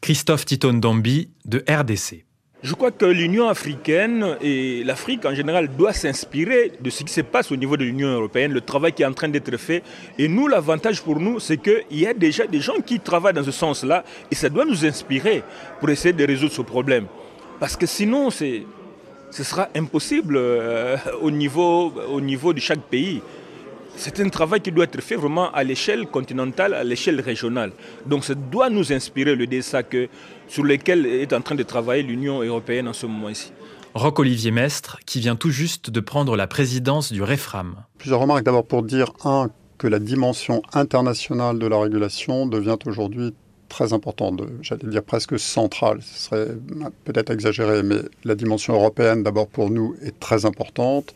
Christophe 0.00 0.46
Titon 0.46 0.72
Dombi 0.72 1.28
de 1.44 1.62
RDC. 1.68 2.24
Je 2.62 2.74
crois 2.74 2.90
que 2.90 3.06
l'Union 3.06 3.48
africaine 3.48 4.36
et 4.42 4.84
l'Afrique 4.84 5.24
en 5.24 5.34
général 5.34 5.68
doivent 5.68 5.96
s'inspirer 5.96 6.72
de 6.78 6.90
ce 6.90 7.04
qui 7.04 7.12
se 7.12 7.22
passe 7.22 7.50
au 7.50 7.56
niveau 7.56 7.78
de 7.78 7.84
l'Union 7.84 8.08
européenne, 8.08 8.52
le 8.52 8.60
travail 8.60 8.92
qui 8.92 9.02
est 9.02 9.06
en 9.06 9.14
train 9.14 9.30
d'être 9.30 9.56
fait. 9.56 9.82
Et 10.18 10.28
nous, 10.28 10.46
l'avantage 10.46 11.00
pour 11.00 11.18
nous, 11.18 11.40
c'est 11.40 11.56
qu'il 11.56 11.98
y 11.98 12.06
a 12.06 12.12
déjà 12.12 12.46
des 12.46 12.60
gens 12.60 12.78
qui 12.84 13.00
travaillent 13.00 13.32
dans 13.32 13.44
ce 13.44 13.50
sens-là 13.50 14.04
et 14.30 14.34
ça 14.34 14.50
doit 14.50 14.66
nous 14.66 14.84
inspirer 14.84 15.42
pour 15.78 15.88
essayer 15.88 16.12
de 16.12 16.22
résoudre 16.22 16.52
ce 16.52 16.60
problème. 16.60 17.06
Parce 17.58 17.76
que 17.76 17.86
sinon, 17.86 18.28
ce 18.28 18.62
sera 19.30 19.68
impossible 19.74 20.36
euh, 20.36 20.98
au, 21.22 21.30
niveau, 21.30 21.94
au 22.12 22.20
niveau 22.20 22.52
de 22.52 22.60
chaque 22.60 22.82
pays. 22.82 23.22
C'est 24.02 24.18
un 24.18 24.30
travail 24.30 24.62
qui 24.62 24.72
doit 24.72 24.84
être 24.84 25.02
fait 25.02 25.14
vraiment 25.14 25.52
à 25.52 25.62
l'échelle 25.62 26.06
continentale, 26.06 26.72
à 26.72 26.82
l'échelle 26.82 27.20
régionale. 27.20 27.70
Donc 28.06 28.24
ça 28.24 28.34
doit 28.34 28.70
nous 28.70 28.94
inspirer 28.94 29.34
le 29.34 29.46
dessin 29.46 29.82
que, 29.82 30.08
sur 30.48 30.64
lequel 30.64 31.04
est 31.04 31.34
en 31.34 31.42
train 31.42 31.54
de 31.54 31.62
travailler 31.62 32.02
l'Union 32.02 32.40
européenne 32.42 32.88
en 32.88 32.94
ce 32.94 33.04
moment-ci. 33.04 33.52
Roch-Olivier 33.92 34.52
Mestre, 34.52 35.00
qui 35.04 35.20
vient 35.20 35.36
tout 35.36 35.50
juste 35.50 35.90
de 35.90 36.00
prendre 36.00 36.34
la 36.34 36.46
présidence 36.46 37.12
du 37.12 37.22
REFRAM. 37.22 37.74
Plusieurs 37.98 38.20
remarques. 38.20 38.42
D'abord 38.42 38.64
pour 38.64 38.84
dire, 38.84 39.12
un, 39.26 39.50
que 39.76 39.86
la 39.86 39.98
dimension 39.98 40.62
internationale 40.72 41.58
de 41.58 41.66
la 41.66 41.78
régulation 41.78 42.46
devient 42.46 42.78
aujourd'hui 42.86 43.34
très 43.68 43.92
importante, 43.92 44.42
j'allais 44.62 44.88
dire 44.88 45.04
presque 45.04 45.38
centrale. 45.38 46.00
Ce 46.02 46.28
serait 46.28 46.48
peut-être 47.04 47.30
exagéré, 47.30 47.82
mais 47.82 48.00
la 48.24 48.34
dimension 48.34 48.74
européenne, 48.74 49.22
d'abord 49.22 49.46
pour 49.46 49.70
nous, 49.70 49.94
est 50.02 50.18
très 50.18 50.44
importante. 50.44 51.14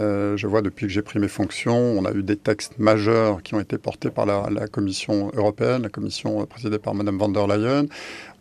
Euh, 0.00 0.36
je 0.36 0.46
vois 0.48 0.62
depuis 0.62 0.86
que 0.86 0.92
j'ai 0.92 1.02
pris 1.02 1.20
mes 1.20 1.28
fonctions, 1.28 1.76
on 1.76 2.04
a 2.04 2.12
eu 2.12 2.22
des 2.22 2.36
textes 2.36 2.78
majeurs 2.78 3.42
qui 3.42 3.54
ont 3.54 3.60
été 3.60 3.78
portés 3.78 4.10
par 4.10 4.26
la, 4.26 4.66
Commission 4.66 5.30
européenne, 5.34 5.82
la 5.82 5.88
Commission 5.88 6.44
présidée 6.46 6.78
par 6.78 6.94
Mme 6.94 7.18
van 7.18 7.28
der 7.28 7.46
Leyen. 7.46 7.86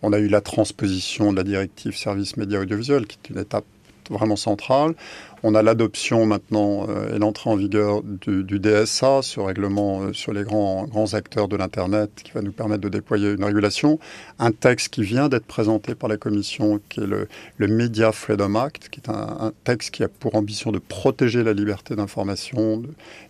On 0.02 0.12
a 0.12 0.20
eu 0.20 0.28
la 0.28 0.42
transposition 0.42 1.32
de 1.32 1.38
la 1.38 1.44
directive 1.44 1.96
services 1.96 2.36
médias 2.38 2.62
audiovisuels, 2.62 3.06
qui 3.06 3.20
est 3.24 3.30
une 3.30 3.40
étape 3.40 3.66
vraiment 4.10 4.36
centrale. 4.36 4.96
On 5.44 5.54
a 5.54 5.62
l'adoption 5.62 6.26
maintenant 6.26 6.88
euh, 6.90 7.16
et 7.16 7.20
l'entrée 7.20 7.52
en 7.52 7.56
vigueur 7.56 8.02
du, 8.04 8.60
DSA, 8.60 9.22
ce 9.22 9.40
règlement 9.40 10.02
euh, 10.02 10.14
sur 10.14 10.34
les 10.34 10.44
grands, 10.44 10.86
grands 10.86 11.14
acteurs 11.14 11.48
de 11.48 11.56
l'Internet 11.56 12.10
qui 12.24 12.32
va 12.32 12.42
nous 12.42 12.52
permettre 12.52 12.82
de 12.82 12.90
déployer 12.90 13.32
une 13.32 13.44
régulation. 13.44 14.00
Un 14.40 14.52
texte 14.52 14.90
qui 14.90 15.04
vient 15.04 15.30
d'être 15.30 15.46
présenté 15.46 15.94
par 15.94 16.10
la 16.10 16.18
Commission, 16.18 16.80
qui 16.90 17.02
est 17.02 17.08
le, 17.08 17.28
Media 17.68 18.12
Freedom 18.12 18.56
Act, 18.56 18.90
qui 18.90 19.02
est 19.02 19.10
un, 19.10 19.52
texte 19.64 19.92
qui 19.92 20.04
a 20.04 20.08
pour 20.08 20.36
ambition 20.36 20.72
de 20.72 20.80
protéger 20.80 21.44
la 21.44 21.54
liberté 21.54 21.96
d'information, 21.96 22.82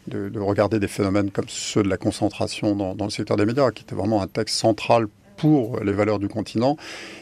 de, 0.08 0.40
regarder 0.40 0.80
des 0.80 0.88
phénomènes 0.88 1.32
comme 1.32 1.50
ceux 1.50 1.84
de 1.84 1.90
la 1.90 1.98
concentration 1.98 2.76
dans, 2.76 2.96
dans 2.96 3.06
le 3.06 3.12
secteur 3.12 3.36
des 3.36 3.46
médias, 3.46 3.72
qui 3.72 3.84
était 3.84 3.96
vraiment 3.96 4.22
un 4.22 4.28
texte 4.28 4.56
central 4.56 5.08
pour 5.38 5.80
les 5.82 5.94
valeurs 5.94 6.20
du 6.20 6.28
continent. 6.28 6.78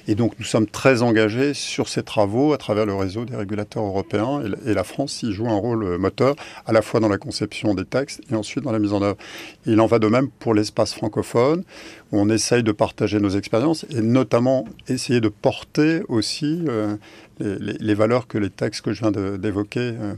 Et 0.07 0.15
donc 0.15 0.33
nous 0.39 0.45
sommes 0.45 0.67
très 0.67 1.01
engagés 1.01 1.53
sur 1.53 1.87
ces 1.87 2.03
travaux 2.03 2.53
à 2.53 2.57
travers 2.57 2.85
le 2.85 2.93
réseau 2.93 3.25
des 3.25 3.35
régulateurs 3.35 3.83
européens. 3.83 4.41
Et 4.65 4.73
la 4.73 4.83
France 4.83 5.23
y 5.23 5.31
joue 5.31 5.47
un 5.47 5.57
rôle 5.57 5.97
moteur, 5.97 6.35
à 6.65 6.73
la 6.73 6.81
fois 6.81 6.99
dans 6.99 7.09
la 7.09 7.17
conception 7.17 7.73
des 7.73 7.85
textes 7.85 8.21
et 8.31 8.35
ensuite 8.35 8.63
dans 8.63 8.71
la 8.71 8.79
mise 8.79 8.93
en 8.93 9.01
œuvre. 9.01 9.17
il 9.65 9.79
en 9.79 9.85
va 9.85 9.99
de 9.99 10.07
même 10.07 10.29
pour 10.29 10.53
l'espace 10.53 10.93
francophone, 10.93 11.63
où 12.11 12.19
on 12.19 12.29
essaye 12.29 12.63
de 12.63 12.71
partager 12.71 13.19
nos 13.19 13.29
expériences 13.29 13.85
et 13.89 14.01
notamment 14.01 14.65
essayer 14.87 15.21
de 15.21 15.29
porter 15.29 16.01
aussi 16.07 16.63
euh, 16.67 16.95
les, 17.39 17.93
valeurs 17.93 18.27
que 18.27 18.37
les 18.37 18.49
textes 18.49 18.81
que 18.81 18.93
je 18.93 19.01
viens 19.01 19.11
d'évoquer 19.11 19.79
euh, 19.79 20.13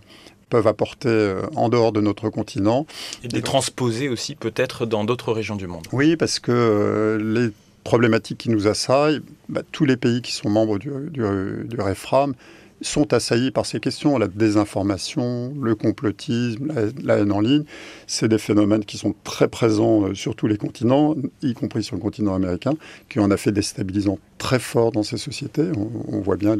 peuvent 0.49 0.67
apporter 0.67 1.09
euh, 1.09 1.41
en 1.55 1.69
dehors 1.69 1.91
de 1.91 2.01
notre 2.01 2.29
continent. 2.29 2.85
Et 3.23 3.27
les 3.29 3.41
transposer 3.41 4.09
aussi 4.09 4.35
peut-être 4.35 4.85
dans 4.85 5.03
d'autres 5.03 5.31
régions 5.31 5.55
du 5.55 5.67
monde. 5.67 5.87
Oui, 5.91 6.15
parce 6.15 6.39
que 6.39 7.17
les 7.21 7.51
problématique 7.85 8.39
qui 8.39 8.49
nous 8.49 8.67
assaille, 8.67 9.21
bah, 9.47 9.61
tous 9.71 9.85
les 9.85 9.95
pays 9.95 10.21
qui 10.21 10.33
sont 10.33 10.49
membres 10.49 10.77
du, 10.77 10.89
du, 11.11 11.21
du 11.63 11.79
REFRAM 11.79 12.33
sont 12.81 13.13
assaillis 13.13 13.51
par 13.51 13.65
ces 13.65 13.79
questions. 13.79 14.17
La 14.17 14.27
désinformation, 14.27 15.53
le 15.59 15.75
complotisme, 15.75 16.71
la, 17.03 17.17
haine 17.17 17.31
en 17.31 17.39
ligne, 17.39 17.63
c'est 18.07 18.27
des 18.27 18.37
phénomènes 18.37 18.85
qui 18.85 18.97
sont 18.97 19.15
très 19.23 19.47
présents 19.47 20.03
euh, 20.03 20.13
sur 20.13 20.35
tous 20.35 20.47
les 20.47 20.57
continents, 20.57 21.15
y 21.41 21.53
compris 21.53 21.83
sur 21.83 21.95
le 21.95 22.01
continent 22.01 22.35
américain, 22.35 22.73
qui 23.09 23.19
en 23.19 23.31
a 23.31 23.37
fait 23.37 23.51
déstabilisant 23.51 24.19
très 24.37 24.59
fort 24.59 24.91
dans 24.91 25.03
ces 25.03 25.17
sociétés. 25.17 25.71
On, 26.09 26.19
voit 26.19 26.35
bien 26.35 26.55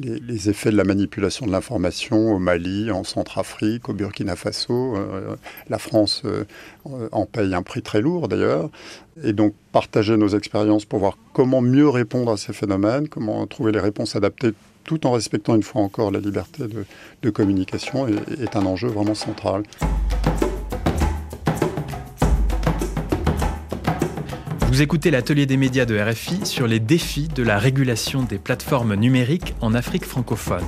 les, 0.00 0.48
effets 0.48 0.70
de 0.70 0.76
la 0.76 0.84
manipulation 0.84 1.46
de 1.46 1.52
l'information 1.52 2.34
au 2.34 2.38
Mali, 2.38 2.90
en 2.90 3.04
Centrafrique, 3.04 3.88
au 3.88 3.92
Burkina 3.92 4.36
Faso. 4.36 4.96
Euh, 4.96 5.36
la 5.68 5.78
France 5.78 6.22
euh, 6.24 6.44
en 7.12 7.26
paye 7.26 7.54
un 7.54 7.62
prix 7.62 7.82
très 7.82 8.00
lourd 8.00 8.28
d'ailleurs. 8.28 8.70
Et 9.22 9.32
donc 9.32 9.54
partager 9.72 10.16
nos 10.16 10.28
expériences 10.28 10.86
pour 10.86 10.98
voir 10.98 11.18
comment 11.34 11.60
mieux 11.60 11.88
répondre 11.88 12.32
à 12.32 12.36
ces 12.36 12.52
phénomènes, 12.52 13.08
comment 13.08 13.46
trouver 13.46 13.72
les 13.72 13.80
réponses 13.80 14.16
adaptées 14.16 14.52
tout 14.84 15.06
en 15.06 15.12
respectant 15.12 15.54
une 15.54 15.62
fois 15.62 15.82
encore 15.82 16.10
la 16.10 16.20
liberté 16.20 16.64
de, 17.22 17.30
communication, 17.30 18.06
est 18.08 18.56
un 18.56 18.66
enjeu 18.66 18.88
vraiment 18.88 19.14
central. 19.14 19.62
Vous 24.72 24.80
écoutez 24.80 25.10
l'atelier 25.10 25.44
des 25.44 25.58
médias 25.58 25.84
de 25.84 26.00
RFI 26.00 26.46
sur 26.46 26.66
les 26.66 26.80
défis 26.80 27.28
de 27.28 27.42
la 27.42 27.58
régulation 27.58 28.22
des 28.22 28.38
plateformes 28.38 28.94
numériques 28.94 29.54
en 29.60 29.74
Afrique 29.74 30.06
francophone. 30.06 30.64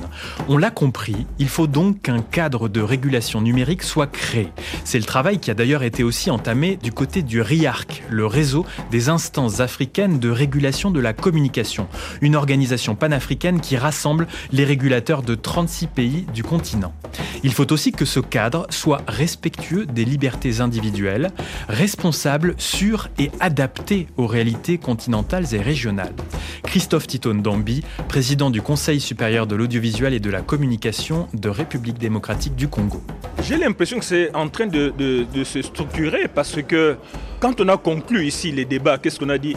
On 0.47 0.59
l'a 0.59 0.71
compris, 0.71 1.27
il 1.39 1.49
faut 1.49 1.67
donc 1.67 2.03
qu'un 2.03 2.21
cadre 2.21 2.69
de 2.69 2.83
régulation 2.83 3.41
numérique 3.41 3.83
soit 3.83 4.07
créé. 4.07 4.49
C'est 4.85 4.99
le 4.99 5.05
travail 5.05 5.39
qui 5.39 5.51
a 5.51 5.55
d'ailleurs 5.55 5.85
été 5.85 6.05
aussi 6.05 6.31
entamé 6.31 6.77
du 6.77 6.93
côté 6.93 7.23
du 7.23 7.41
RIARC, 7.41 8.03
le 8.11 8.27
réseau 8.27 8.67
des 8.91 9.09
instances 9.09 9.61
africaines 9.61 10.19
de 10.19 10.29
régulation 10.29 10.91
de 10.91 11.01
la 11.01 11.15
communication, 11.15 11.89
une 12.21 12.37
organisation 12.37 12.97
panafricaine 12.97 13.63
qui 13.63 13.79
rassemble 13.79 14.27
les 14.53 14.67
régulateurs 14.67 15.23
de 15.23 15.35
36 15.35 15.87
pays 15.87 16.27
du 16.35 16.43
continent. 16.43 16.93
Il 17.43 17.55
faut 17.55 17.73
aussi 17.73 17.91
que 17.91 18.05
ce 18.05 18.21
cadre 18.21 18.67
soit 18.69 19.01
respectueux 19.09 19.87
des 19.87 20.05
libertés 20.05 20.61
individuelles, 20.61 21.31
responsable, 21.69 22.55
sûr 22.59 23.09
et 23.19 23.31
adapté 23.41 23.94
aux 24.17 24.27
réalités 24.27 24.79
continentales 24.79 25.55
et 25.55 25.61
régionales. 25.61 26.15
Christophe 26.63 27.07
Titone 27.07 27.43
Dambi, 27.43 27.83
président 28.09 28.51
du 28.51 28.63
Conseil 28.63 29.01
supérieur 29.01 29.47
de 29.47 29.55
l'audiovisuel 29.55 30.15
et 30.15 30.21
de 30.21 30.31
la 30.31 30.41
communication 30.41 31.29
de 31.35 31.49
République 31.49 31.99
démocratique 31.99 32.55
du 32.57 32.69
Congo. 32.69 33.01
J'ai 33.43 33.57
l'impression 33.57 33.99
que 33.99 34.05
c'est 34.05 34.35
en 34.35 34.49
train 34.49 34.67
de, 34.67 34.93
se 35.45 35.63
structurer 35.63 36.29
parce 36.29 36.61
que 36.63 36.97
quand 37.41 37.61
on 37.61 37.69
a 37.69 37.77
conclu 37.77 38.27
ici 38.27 38.51
les 38.53 38.65
débats, 38.65 38.99
qu'est-ce 38.99 39.19
qu'on 39.19 39.29
a 39.29 39.39
dit? 39.39 39.57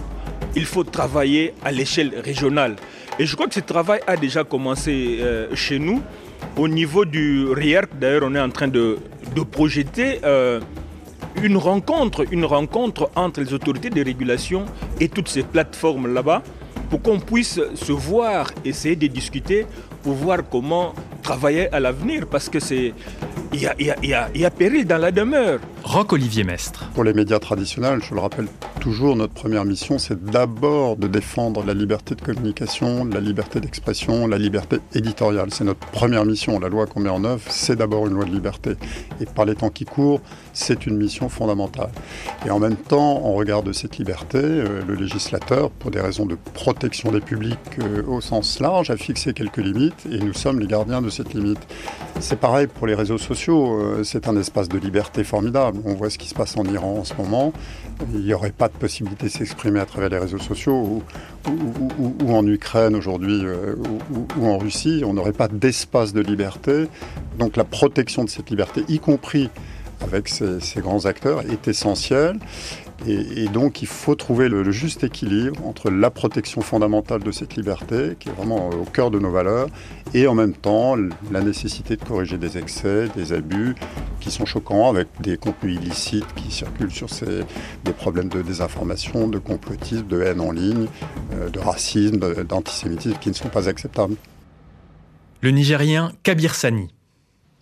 Il 0.55 0.65
faut 0.65 0.83
travailler 0.83 1.53
à 1.63 1.71
l'échelle 1.71 2.13
régionale. 2.23 2.75
Et 3.19 3.25
je 3.25 3.35
crois 3.35 3.47
que 3.47 3.55
ce 3.55 3.59
travail 3.61 3.99
a 4.07 4.15
déjà 4.17 4.43
commencé 4.43 5.17
euh, 5.21 5.47
chez 5.55 5.79
nous. 5.79 6.01
Au 6.55 6.67
niveau 6.67 7.05
du 7.05 7.47
RIERC, 7.51 7.89
d'ailleurs, 7.99 8.23
on 8.25 8.35
est 8.35 8.39
en 8.39 8.49
train 8.49 8.67
de, 8.67 8.97
projeter 9.51 10.19
euh, 10.23 10.59
une 11.43 11.57
rencontre, 11.57 12.25
une 12.31 12.45
rencontre 12.45 13.09
entre 13.15 13.41
les 13.41 13.53
autorités 13.53 13.89
de 13.89 14.03
régulation 14.03 14.65
et 14.99 15.07
toutes 15.09 15.27
ces 15.27 15.43
plateformes 15.43 16.13
là-bas 16.13 16.41
pour 16.89 17.01
qu'on 17.01 17.19
puisse 17.19 17.59
se 17.75 17.91
voir, 17.91 18.51
essayer 18.65 18.95
de 18.95 19.07
discuter 19.07 19.65
pour 20.03 20.13
voir 20.13 20.39
comment 20.49 20.93
travailler 21.27 21.67
à 21.73 21.81
l'avenir 21.81 22.25
parce 22.25 22.47
que 22.47 22.61
c'est 22.61 22.93
il 23.53 23.61
y 23.61 23.67
a, 23.67 23.75
y, 23.79 24.13
a, 24.13 24.29
y 24.33 24.45
a, 24.45 24.51
péril 24.51 24.85
dans 24.85 24.97
la 24.97 25.11
demeure. 25.11 25.59
Roc 25.83 26.13
Olivier 26.13 26.43
Mestre. 26.43 26.85
Pour 26.93 27.03
les 27.03 27.13
médias 27.13 27.39
traditionnels, 27.39 28.01
je 28.03 28.13
le 28.13 28.19
rappelle 28.19 28.47
toujours, 28.81 29.15
notre 29.15 29.33
première 29.33 29.65
mission, 29.65 29.97
c'est 29.99 30.21
d'abord 30.23 30.97
de 30.97 31.07
défendre 31.07 31.63
la 31.65 31.73
liberté 31.73 32.15
de 32.15 32.21
communication, 32.21 33.05
la 33.05 33.19
liberté 33.19 33.59
d'expression, 33.59 34.27
la 34.27 34.37
liberté 34.37 34.77
éditoriale. 34.93 35.49
C'est 35.51 35.63
notre 35.63 35.79
première 35.79 36.25
mission. 36.25 36.59
La 36.59 36.69
loi 36.69 36.87
qu'on 36.87 36.99
met 36.99 37.09
en 37.09 37.23
œuvre, 37.23 37.41
c'est 37.49 37.75
d'abord 37.75 38.07
une 38.07 38.13
loi 38.13 38.25
de 38.25 38.31
liberté. 38.31 38.75
Et 39.21 39.25
par 39.25 39.45
les 39.45 39.55
temps 39.55 39.69
qui 39.69 39.85
courent, 39.85 40.21
c'est 40.53 40.85
une 40.85 40.97
mission 40.97 41.29
fondamentale. 41.29 41.89
Et 42.45 42.49
en 42.49 42.59
même 42.59 42.75
temps, 42.75 43.25
en 43.25 43.33
regard 43.33 43.63
de 43.63 43.71
cette 43.71 43.97
liberté, 43.97 44.39
euh, 44.39 44.81
le 44.87 44.95
législateur, 44.95 45.71
pour 45.71 45.91
des 45.91 46.01
raisons 46.01 46.25
de 46.25 46.37
protection 46.53 47.11
des 47.11 47.21
publics 47.21 47.59
euh, 47.79 48.03
au 48.07 48.21
sens 48.21 48.59
large, 48.59 48.89
a 48.89 48.97
fixé 48.97 49.33
quelques 49.33 49.57
limites 49.57 50.07
et 50.11 50.19
nous 50.19 50.33
sommes 50.33 50.59
les 50.59 50.67
gardiens 50.67 51.01
de 51.01 51.09
C'est 52.19 52.39
pareil 52.39 52.67
pour 52.67 52.87
les 52.87 52.95
réseaux 52.95 53.17
sociaux. 53.17 53.79
Euh, 53.79 54.03
c'est 54.03 54.27
un 54.27 54.37
espace 54.37 54.69
de 54.69 54.77
liberté 54.77 55.23
formidable. 55.23 55.79
On 55.85 55.93
voit 55.93 56.09
ce 56.09 56.17
qui 56.17 56.27
se 56.27 56.35
passe 56.35 56.57
en 56.57 56.65
Iran 56.65 56.97
en 56.99 57.03
ce 57.03 57.13
moment. 57.15 57.53
Il 58.13 58.21
n'y 58.21 58.33
aurait 58.33 58.51
pas 58.51 58.67
de 58.67 58.73
possibilité 58.73 59.27
de 59.27 59.31
s'exprimer 59.31 59.79
à 59.79 59.85
travers 59.85 60.09
les 60.09 60.17
réseaux 60.17 60.39
sociaux 60.39 61.01
ou, 61.47 62.33
en 62.33 62.45
Ukraine 62.45 62.95
aujourd'hui 62.95 63.41
euh, 63.43 63.75
ou, 64.37 64.47
en 64.47 64.57
Russie. 64.57 65.03
On 65.05 65.13
n'aurait 65.13 65.33
pas 65.33 65.47
d'espace 65.47 66.13
de 66.13 66.21
liberté. 66.21 66.87
Donc 67.37 67.55
la 67.57 67.63
protection 67.63 68.23
de 68.23 68.29
cette 68.29 68.49
liberté, 68.49 68.83
y 68.87 68.99
compris 68.99 69.49
avec 70.01 70.27
ces 70.27 70.81
grands 70.81 71.05
acteurs, 71.05 71.41
est 71.41 71.67
essentielle. 71.67 72.39
Et, 73.05 73.47
donc 73.47 73.81
il 73.81 73.87
faut 73.87 74.15
trouver 74.15 74.49
le, 74.49 74.71
juste 74.71 75.03
équilibre 75.03 75.65
entre 75.65 75.89
la 75.89 76.09
protection 76.09 76.61
fondamentale 76.61 77.21
de 77.21 77.31
cette 77.31 77.55
liberté, 77.55 78.15
qui 78.19 78.29
est 78.29 78.31
vraiment 78.31 78.69
au 78.69 78.85
cœur 78.85 79.11
de 79.11 79.19
nos 79.19 79.29
valeurs, 79.29 79.67
et 80.13 80.27
en 80.27 80.33
même 80.33 80.53
temps 80.53 80.95
la 81.31 81.41
nécessité 81.41 81.95
de 81.95 82.03
corriger 82.03 82.37
des 82.37 82.57
excès, 82.57 83.07
des 83.15 83.33
abus 83.33 83.75
qui 84.19 84.31
sont 84.31 84.45
choquants, 84.45 84.89
avec 84.89 85.07
des 85.21 85.37
contenus 85.37 85.75
illicites 85.75 86.33
qui 86.35 86.51
circulent 86.51 86.91
sur 86.91 87.09
ces, 87.09 87.43
des 87.85 87.93
problèmes 87.93 88.29
de 88.29 88.41
désinformation, 88.41 89.27
de 89.27 89.37
complotisme, 89.37 90.07
de 90.07 90.21
haine 90.21 90.41
en 90.41 90.51
ligne, 90.51 90.87
euh, 91.33 91.49
de 91.49 91.59
racisme, 91.59 92.43
d'antisémitisme 92.43 93.17
qui 93.19 93.29
ne 93.29 93.35
sont 93.35 93.49
pas 93.49 93.69
acceptables. 93.69 94.15
Le 95.41 95.51
Nigérien 95.51 96.11
Kabir 96.23 96.55
Sani 96.55 96.89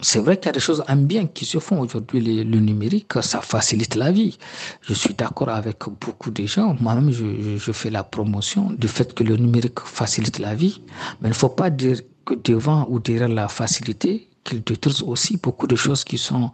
c'est 0.01 0.19
vrai 0.19 0.37
qu'il 0.37 0.47
y 0.47 0.49
a 0.49 0.51
des 0.51 0.59
choses 0.59 0.83
bien 0.97 1.25
qui 1.25 1.45
se 1.45 1.57
font 1.59 1.79
aujourd'hui. 1.79 2.19
Le, 2.21 2.59
numérique, 2.59 3.13
ça 3.21 3.41
facilite 3.41 3.95
la 3.95 4.11
vie. 4.11 4.37
Je 4.81 4.93
suis 4.93 5.13
d'accord 5.13 5.49
avec 5.49 5.77
beaucoup 6.01 6.31
de 6.31 6.45
gens. 6.45 6.75
Moi-même, 6.81 7.11
je, 7.11 7.71
fais 7.71 7.89
la 7.89 8.03
promotion 8.03 8.71
du 8.71 8.87
fait 8.87 9.13
que 9.13 9.23
le 9.23 9.37
numérique 9.37 9.79
facilite 9.79 10.39
la 10.39 10.53
vie. 10.53 10.81
Mais 11.21 11.29
il 11.29 11.31
ne 11.31 11.35
faut 11.35 11.49
pas 11.49 11.69
dire 11.69 11.97
que 12.25 12.33
devant 12.33 12.85
ou 12.89 12.99
derrière 12.99 13.29
la 13.29 13.47
facilité, 13.47 14.29
qu'il 14.43 14.63
détruise 14.63 15.01
aussi 15.01 15.37
beaucoup 15.37 15.65
de 15.65 15.75
choses 15.75 16.03
qui 16.03 16.17
sont 16.17 16.51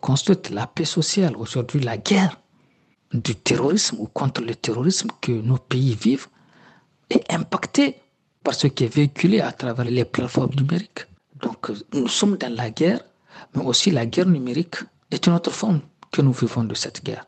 construites. 0.00 0.50
La 0.50 0.66
paix 0.66 0.84
sociale, 0.84 1.36
aujourd'hui, 1.36 1.80
la 1.80 1.96
guerre 1.96 2.40
du 3.12 3.34
terrorisme 3.34 3.96
ou 4.00 4.06
contre 4.06 4.42
le 4.42 4.54
terrorisme 4.54 5.08
que 5.20 5.32
nos 5.32 5.56
pays 5.56 5.94
vivent 5.94 6.28
est 7.08 7.32
impactée 7.32 7.96
par 8.42 8.54
ce 8.54 8.66
qui 8.66 8.84
est 8.84 8.94
véhiculé 8.94 9.40
à 9.40 9.52
travers 9.52 9.84
les 9.84 10.04
plateformes 10.04 10.54
numériques. 10.56 11.06
Donc 11.42 11.70
nous 11.94 12.08
sommes 12.08 12.36
dans 12.36 12.54
la 12.54 12.70
guerre, 12.70 13.00
mais 13.54 13.62
aussi 13.62 13.90
la 13.90 14.06
guerre 14.06 14.26
numérique 14.26 14.76
est 15.10 15.26
une 15.26 15.34
autre 15.34 15.50
forme 15.50 15.80
que 16.12 16.22
nous 16.22 16.32
vivons 16.32 16.64
de 16.64 16.74
cette 16.74 17.04
guerre. 17.04 17.26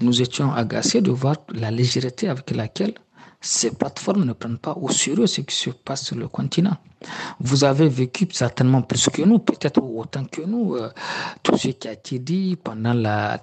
Nous 0.00 0.22
étions 0.22 0.52
agacés 0.52 1.00
de 1.00 1.10
voir 1.10 1.36
la 1.52 1.70
légèreté 1.70 2.28
avec 2.28 2.50
laquelle 2.50 2.94
ces 3.40 3.70
plateformes 3.72 4.24
ne 4.24 4.32
prennent 4.32 4.58
pas 4.58 4.76
au 4.80 4.88
sérieux 4.90 5.26
ce 5.26 5.42
qui 5.42 5.54
se 5.54 5.70
passe 5.70 6.06
sur 6.06 6.16
le 6.16 6.28
continent. 6.28 6.76
Vous 7.38 7.64
avez 7.64 7.88
vécu 7.88 8.26
certainement 8.32 8.80
plus 8.80 9.08
que 9.10 9.20
nous, 9.22 9.38
peut-être 9.38 9.82
autant 9.82 10.24
que 10.24 10.40
nous, 10.42 10.76
euh, 10.76 10.88
tout 11.42 11.56
ce 11.58 11.68
qui 11.68 11.86
a 11.86 11.92
été 11.92 12.18
dit 12.18 12.56
pendant 12.56 12.94
la, 12.94 13.38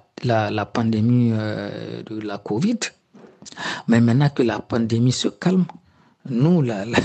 pandémie 0.66 1.30
euh, 1.32 2.02
de 2.02 2.20
la 2.20 2.38
Covid. 2.38 2.78
Mais 3.86 4.00
maintenant 4.00 4.28
que 4.30 4.42
la 4.42 4.58
pandémie 4.58 5.12
se 5.12 5.28
calme, 5.28 5.66
nous, 6.28 6.62
la, 6.62 6.84
la, 6.84 6.98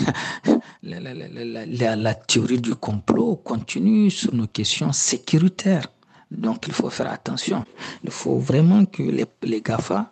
la, 0.88 2.14
théorie 2.16 2.62
du 2.62 2.76
complot 2.76 3.36
continue 3.44 4.10
sur 4.10 4.34
nos 4.34 4.48
questions 4.48 4.92
sécuritaires. 4.92 5.88
Donc 6.32 6.68
il 6.68 6.74
faut 6.74 6.90
faire 6.90 7.12
attention. 7.12 7.66
Il 8.04 8.12
faut 8.12 8.38
vraiment 8.38 8.86
que 8.86 9.04
les, 9.04 9.26
les 9.44 9.62
GAFA 9.62 10.12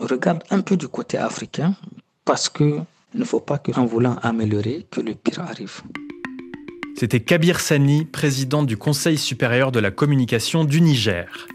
regardent 0.00 0.44
un 0.50 0.60
peu 0.60 0.76
du 0.76 0.88
côté 0.88 1.18
africain 1.18 1.74
parce 2.24 2.48
qu'il 2.48 2.84
ne 3.14 3.24
faut 3.24 3.40
pas 3.40 3.58
qu'en 3.58 3.86
voulant 3.86 4.16
améliorer, 4.22 4.86
que 4.90 5.00
le 5.00 5.14
pire 5.14 5.40
arrive. 5.40 5.82
C'était 6.96 7.20
Kabir 7.20 7.60
Sani, 7.60 8.04
président 8.04 8.62
du 8.62 8.76
Conseil 8.76 9.16
supérieur 9.16 9.72
de 9.72 9.80
la 9.80 9.90
communication 9.90 10.64
du 10.64 10.80
Niger. 10.82 11.48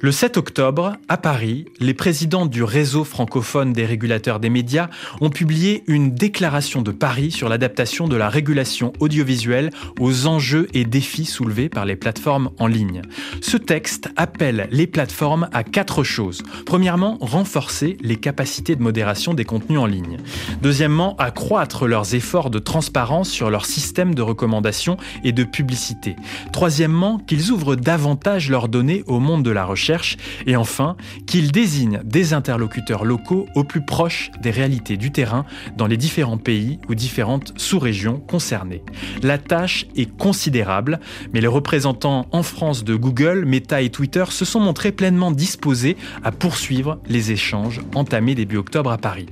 Le 0.00 0.12
7 0.12 0.36
octobre, 0.36 0.96
à 1.08 1.16
Paris, 1.16 1.66
les 1.80 1.94
présidents 1.94 2.46
du 2.46 2.62
réseau 2.62 3.04
francophone 3.04 3.72
des 3.72 3.86
régulateurs 3.86 4.40
des 4.40 4.50
médias 4.50 4.88
ont 5.20 5.30
publié 5.30 5.82
une 5.86 6.14
déclaration 6.14 6.82
de 6.82 6.90
Paris 6.90 7.30
sur 7.30 7.48
l'adaptation 7.48 8.08
de 8.08 8.16
la 8.16 8.28
régulation 8.28 8.92
audiovisuelle 9.00 9.70
aux 10.00 10.26
enjeux 10.26 10.68
et 10.74 10.84
défis 10.84 11.24
soulevés 11.24 11.68
par 11.68 11.84
les 11.84 11.96
plateformes 11.96 12.50
en 12.58 12.66
ligne. 12.66 13.02
Ce 13.40 13.56
texte 13.56 14.08
appelle 14.16 14.68
les 14.70 14.86
plateformes 14.86 15.48
à 15.52 15.64
quatre 15.64 16.02
choses. 16.02 16.42
Premièrement, 16.66 17.18
renforcer 17.20 17.96
les 18.00 18.16
capacités 18.16 18.76
de 18.76 18.82
modération 18.82 19.34
des 19.34 19.44
contenus 19.44 19.78
en 19.78 19.86
ligne. 19.86 20.18
Deuxièmement, 20.62 21.16
accroître 21.16 21.86
leurs 21.86 22.14
efforts 22.14 22.50
de 22.50 22.58
transparence 22.58 23.30
sur 23.30 23.50
leur 23.50 23.66
système 23.66 24.14
de 24.14 24.22
recommandation 24.22 24.77
et 25.24 25.32
de 25.32 25.44
publicité. 25.44 26.16
Troisièmement, 26.52 27.18
qu'ils 27.18 27.50
ouvrent 27.50 27.76
davantage 27.76 28.50
leurs 28.50 28.68
données 28.68 29.02
au 29.06 29.20
monde 29.20 29.42
de 29.42 29.50
la 29.50 29.64
recherche 29.64 30.16
et 30.46 30.56
enfin 30.56 30.96
qu'il 31.26 31.52
désigne 31.52 32.00
des 32.04 32.32
interlocuteurs 32.32 33.04
locaux 33.04 33.46
au 33.54 33.64
plus 33.64 33.84
proche 33.84 34.30
des 34.40 34.50
réalités 34.50 34.96
du 34.96 35.10
terrain 35.10 35.44
dans 35.76 35.86
les 35.86 35.96
différents 35.96 36.38
pays 36.38 36.78
ou 36.88 36.94
différentes 36.94 37.52
sous-régions 37.56 38.18
concernées. 38.18 38.82
La 39.22 39.38
tâche 39.38 39.86
est 39.96 40.16
considérable, 40.16 41.00
mais 41.32 41.40
les 41.40 41.46
représentants 41.46 42.26
en 42.32 42.42
France 42.42 42.84
de 42.84 42.94
Google, 42.94 43.44
Meta 43.44 43.82
et 43.82 43.90
Twitter 43.90 44.24
se 44.30 44.44
sont 44.44 44.60
montrés 44.60 44.92
pleinement 44.92 45.30
disposés 45.30 45.96
à 46.22 46.32
poursuivre 46.32 46.98
les 47.08 47.32
échanges 47.32 47.80
entamés 47.94 48.34
début 48.34 48.56
octobre 48.56 48.90
à 48.90 48.98
Paris. 48.98 49.26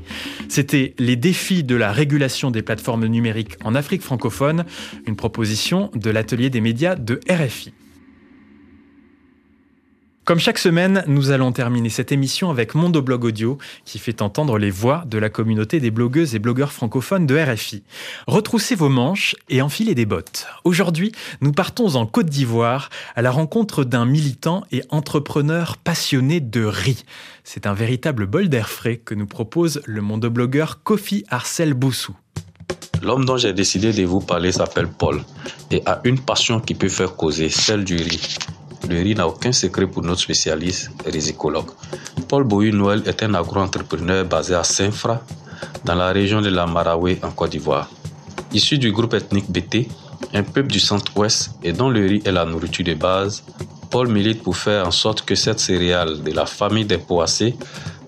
C'était 0.49 0.95
les 0.99 1.17
défis 1.17 1.65
de 1.65 1.77
la 1.77 1.93
régulation 1.93 2.51
des 2.51 2.63
plateformes 2.63 3.07
numériques 3.07 3.57
en 3.65 3.75
Afrique 3.75 4.03
francophone, 4.03 4.65
une 5.07 5.17
proposition 5.17 5.36
de 5.94 6.11
l'atelier 6.11 6.49
des 6.49 6.62
médias 6.62 6.94
de 6.94 7.20
RFI. 7.29 7.75
Comme 10.25 10.40
chaque 10.40 10.59
semaine, 10.59 11.05
nous 11.07 11.31
allons 11.31 11.53
terminer 11.53 11.88
cette 11.88 12.11
émission 12.11 12.51
avec 12.51 12.75
Blog 12.75 13.25
Audio, 13.25 13.59
qui 13.85 13.99
fait 13.99 14.22
entendre 14.22 14.59
les 14.59 14.70
voix 14.70 15.05
de 15.07 15.18
la 15.18 15.29
communauté 15.29 15.79
des 15.79 15.92
blogueuses 15.92 16.35
et 16.35 16.40
blogueurs 16.40 16.72
francophones 16.72 17.27
de 17.27 17.37
RFI. 17.38 17.85
Retroussez 18.27 18.75
vos 18.75 18.88
manches 18.88 19.37
et 19.49 19.62
enfilez 19.62 19.94
des 19.94 20.07
bottes. 20.07 20.49
Aujourd'hui, 20.64 21.12
nous 21.42 21.53
partons 21.53 21.94
en 21.94 22.07
Côte 22.07 22.27
d'Ivoire 22.27 22.88
à 23.14 23.22
la 23.22 23.31
rencontre 23.31 23.85
d'un 23.85 24.07
militant 24.07 24.64
et 24.72 24.83
entrepreneur 24.88 25.77
passionné 25.77 26.40
de 26.40 26.64
riz. 26.64 27.05
C'est 27.44 27.66
un 27.66 27.75
véritable 27.75 28.27
bol 28.27 28.49
d'air 28.49 28.68
frais 28.68 28.96
que 28.96 29.14
nous 29.14 29.27
propose 29.27 29.81
le 29.85 30.01
mondoblogueur 30.01 30.83
Kofi 30.83 31.25
Arcel 31.29 31.75
Boussou. 31.75 32.16
L'homme 33.03 33.25
dont 33.25 33.37
j'ai 33.37 33.53
décidé 33.53 33.93
de 33.93 34.05
vous 34.05 34.21
parler 34.21 34.53
s'appelle 34.53 34.89
Paul 34.89 35.23
et 35.71 35.83
a 35.87 36.01
une 36.05 36.19
passion 36.19 36.61
qui 36.61 36.75
peut 36.75 36.89
faire 36.89 37.15
causer, 37.15 37.51
celle 37.51 37.85
du 37.85 37.97
riz. 37.97 38.37
Le 38.89 38.97
riz 39.03 39.15
n'a 39.15 39.27
aucun 39.27 39.53
secret 39.53 39.87
pour 39.87 40.03
notre 40.03 40.21
spécialiste 40.21 40.91
résicologue. 41.05 41.71
Paul 42.29 42.45
Boyu-Noël 42.45 43.03
est 43.07 43.23
un 43.23 43.35
agro-entrepreneur 43.35 44.25
basé 44.25 44.55
à 44.55 44.65
Saint-Fra, 44.65 45.21
dans 45.85 45.95
la 45.95 46.12
région 46.12 46.41
de 46.41 46.49
la 46.49 46.67
Maraoué 46.67 47.19
en 47.23 47.31
Côte 47.31 47.51
d'Ivoire. 47.51 47.89
Issu 48.53 48.79
du 48.79 48.93
groupe 48.93 49.15
ethnique 49.15 49.51
BT, 49.51 49.89
un 50.33 50.43
peuple 50.43 50.69
du 50.69 50.81
centre-ouest 50.81 51.51
et 51.62 51.73
dont 51.73 51.91
le 51.91 52.07
riz 52.07 52.23
est 52.25 52.33
la 52.33 52.45
nourriture 52.45 52.85
de 52.85 52.95
base, 52.95 53.45
Paul 53.91 54.09
milite 54.09 54.43
pour 54.43 54.57
faire 54.57 54.87
en 54.87 54.91
sorte 54.91 55.23
que 55.23 55.35
cette 55.35 55.61
céréale 55.61 56.23
de 56.23 56.33
la 56.33 56.47
famille 56.47 56.85
des 56.85 56.99
poissés 56.99 57.57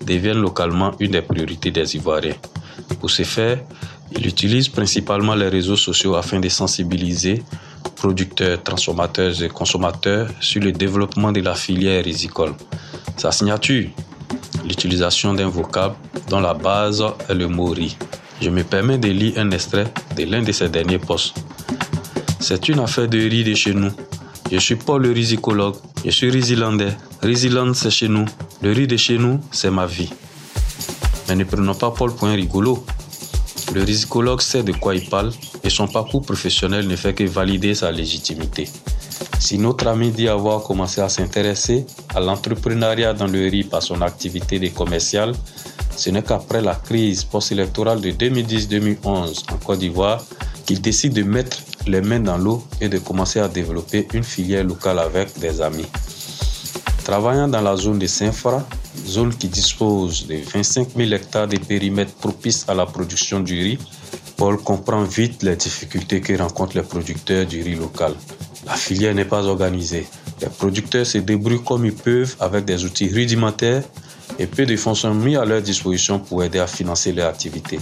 devienne 0.04 0.38
localement 0.38 0.92
une 0.98 1.12
des 1.12 1.22
priorités 1.22 1.70
des 1.70 1.96
Ivoiriens. 1.96 2.35
Pour 3.00 3.11
ce 3.11 3.22
faire, 3.22 3.61
il 4.12 4.27
utilise 4.27 4.68
principalement 4.68 5.35
les 5.35 5.49
réseaux 5.49 5.77
sociaux 5.77 6.14
afin 6.16 6.40
de 6.40 6.49
sensibiliser 6.49 7.42
producteurs, 7.97 8.62
transformateurs 8.62 9.42
et 9.42 9.49
consommateurs 9.49 10.29
sur 10.40 10.62
le 10.62 10.73
développement 10.73 11.33
de 11.33 11.40
la 11.40 11.55
filière 11.55 12.05
rizicole. 12.05 12.55
Sa 13.16 13.33
signature 13.33 13.88
l'utilisation 14.64 15.35
d'un 15.35 15.49
vocable 15.49 15.94
dont 16.29 16.40
la 16.40 16.55
base 16.55 17.03
est 17.29 17.35
le 17.35 17.49
mot 17.49 17.66
riz. 17.66 17.97
Je 18.40 18.51
me 18.51 18.62
permets 18.62 18.99
de 18.99 19.09
lire 19.09 19.35
un 19.38 19.51
extrait 19.51 19.92
de 20.16 20.25
l'un 20.25 20.42
de 20.42 20.53
ses 20.53 20.68
derniers 20.68 20.99
posts. 20.99 21.35
C'est 22.38 22.68
une 22.68 22.79
affaire 22.79 23.09
de 23.09 23.18
riz 23.18 23.44
de 23.44 23.55
chez 23.55 23.75
nous. 23.75 23.90
Je 24.51 24.59
suis 24.59 24.77
Paul 24.77 25.03
le 25.03 25.12
risicologue. 25.12 25.77
Je 26.05 26.11
suis 26.11 26.31
risilandais. 26.31 26.97
Risiland, 27.23 27.75
c'est 27.75 27.90
chez 27.90 28.09
nous. 28.09 28.27
Le 28.62 28.73
riz 28.73 28.87
de 28.87 28.97
chez 28.97 29.18
nous, 29.18 29.40
c'est 29.51 29.71
ma 29.71 29.87
vie. 29.87 30.11
Mais 31.29 31.35
ne 31.35 31.44
prenons 31.44 31.75
pas 31.75 31.90
Paul 31.90 32.14
pour 32.14 32.29
un 32.29 32.35
rigolo. 32.35 32.85
Le 33.74 33.83
risicologue 33.83 34.40
sait 34.40 34.62
de 34.62 34.72
quoi 34.72 34.94
il 34.94 35.09
parle 35.09 35.31
et 35.62 35.68
son 35.68 35.87
parcours 35.87 36.22
professionnel 36.22 36.88
ne 36.88 36.96
fait 36.96 37.12
que 37.12 37.24
valider 37.24 37.74
sa 37.74 37.92
légitimité. 37.92 38.68
Si 39.38 39.59
notre 39.59 39.87
ami 39.88 40.11
dit 40.11 40.28
avoir 40.28 40.62
commencé 40.62 41.00
à 41.00 41.09
s'intéresser 41.09 41.85
à 42.14 42.20
l'entrepreneuriat 42.20 43.12
dans 43.12 43.26
le 43.26 43.48
riz 43.48 43.64
par 43.64 43.83
son 43.83 44.00
activité 44.00 44.59
de 44.59 44.68
commercial, 44.68 45.33
ce 45.96 46.11
n'est 46.11 46.22
qu'après 46.22 46.62
la 46.62 46.74
crise 46.74 47.24
post-électorale 47.24 48.00
de 48.00 48.11
2010-2011 48.11 49.52
en 49.52 49.57
Côte 49.59 49.81
d'Ivoire 49.81 50.24
qu'il 50.64 50.81
décide 50.81 51.12
de 51.12 51.22
mettre 51.22 51.59
les 51.87 52.00
mains 52.00 52.20
dans 52.20 52.38
l'eau 52.38 52.62
et 52.81 52.88
de 52.88 52.98
commencer 52.98 53.40
à 53.40 53.48
développer 53.48 54.09
une 54.14 54.24
filière 54.24 54.64
locale 54.64 54.98
avec 54.98 55.38
des 55.38 55.61
amis. 55.61 55.87
Travaillant 57.04 57.48
dans 57.48 57.62
la 57.62 57.76
zone 57.76 57.98
de 57.98 58.07
Saint-Fra, 58.07 58.64
zone 59.06 59.34
qui 59.34 59.48
dispose 59.48 60.26
de 60.26 60.37
25 60.37 60.88
000 60.96 61.12
hectares 61.12 61.48
de 61.48 61.58
périmètre 61.58 62.12
propice 62.14 62.64
à 62.68 62.74
la 62.74 62.87
production 62.87 63.40
du 63.40 63.61
riz, 63.62 63.78
Paul 64.37 64.56
comprend 64.58 65.02
vite 65.02 65.42
les 65.42 65.56
difficultés 65.56 66.20
que 66.20 66.32
rencontrent 66.37 66.76
les 66.76 66.82
producteurs 66.82 67.46
du 67.46 67.62
riz 67.62 67.74
local. 67.74 68.14
La 68.66 68.74
filière 68.74 69.14
n'est 69.14 69.24
pas 69.24 69.46
organisée. 69.46 70.06
Les 70.40 70.48
producteurs 70.48 71.06
se 71.06 71.18
débrouillent 71.18 71.64
comme 71.64 71.87
ils 71.87 71.94
peuvent 71.94 72.37
avec 72.38 72.64
des 72.64 72.84
outils 72.84 73.08
rudimentaires 73.08 73.82
et 74.38 74.46
peu 74.46 74.66
de 74.66 74.76
fonds 74.76 74.94
sont 74.94 75.14
mis 75.14 75.37
à 75.37 75.44
leur 75.44 75.62
disposition 75.62 76.18
pour 76.18 76.44
aider 76.44 76.61
à 76.61 76.66
financer 76.66 77.12
leur 77.12 77.28
activité. 77.28 77.80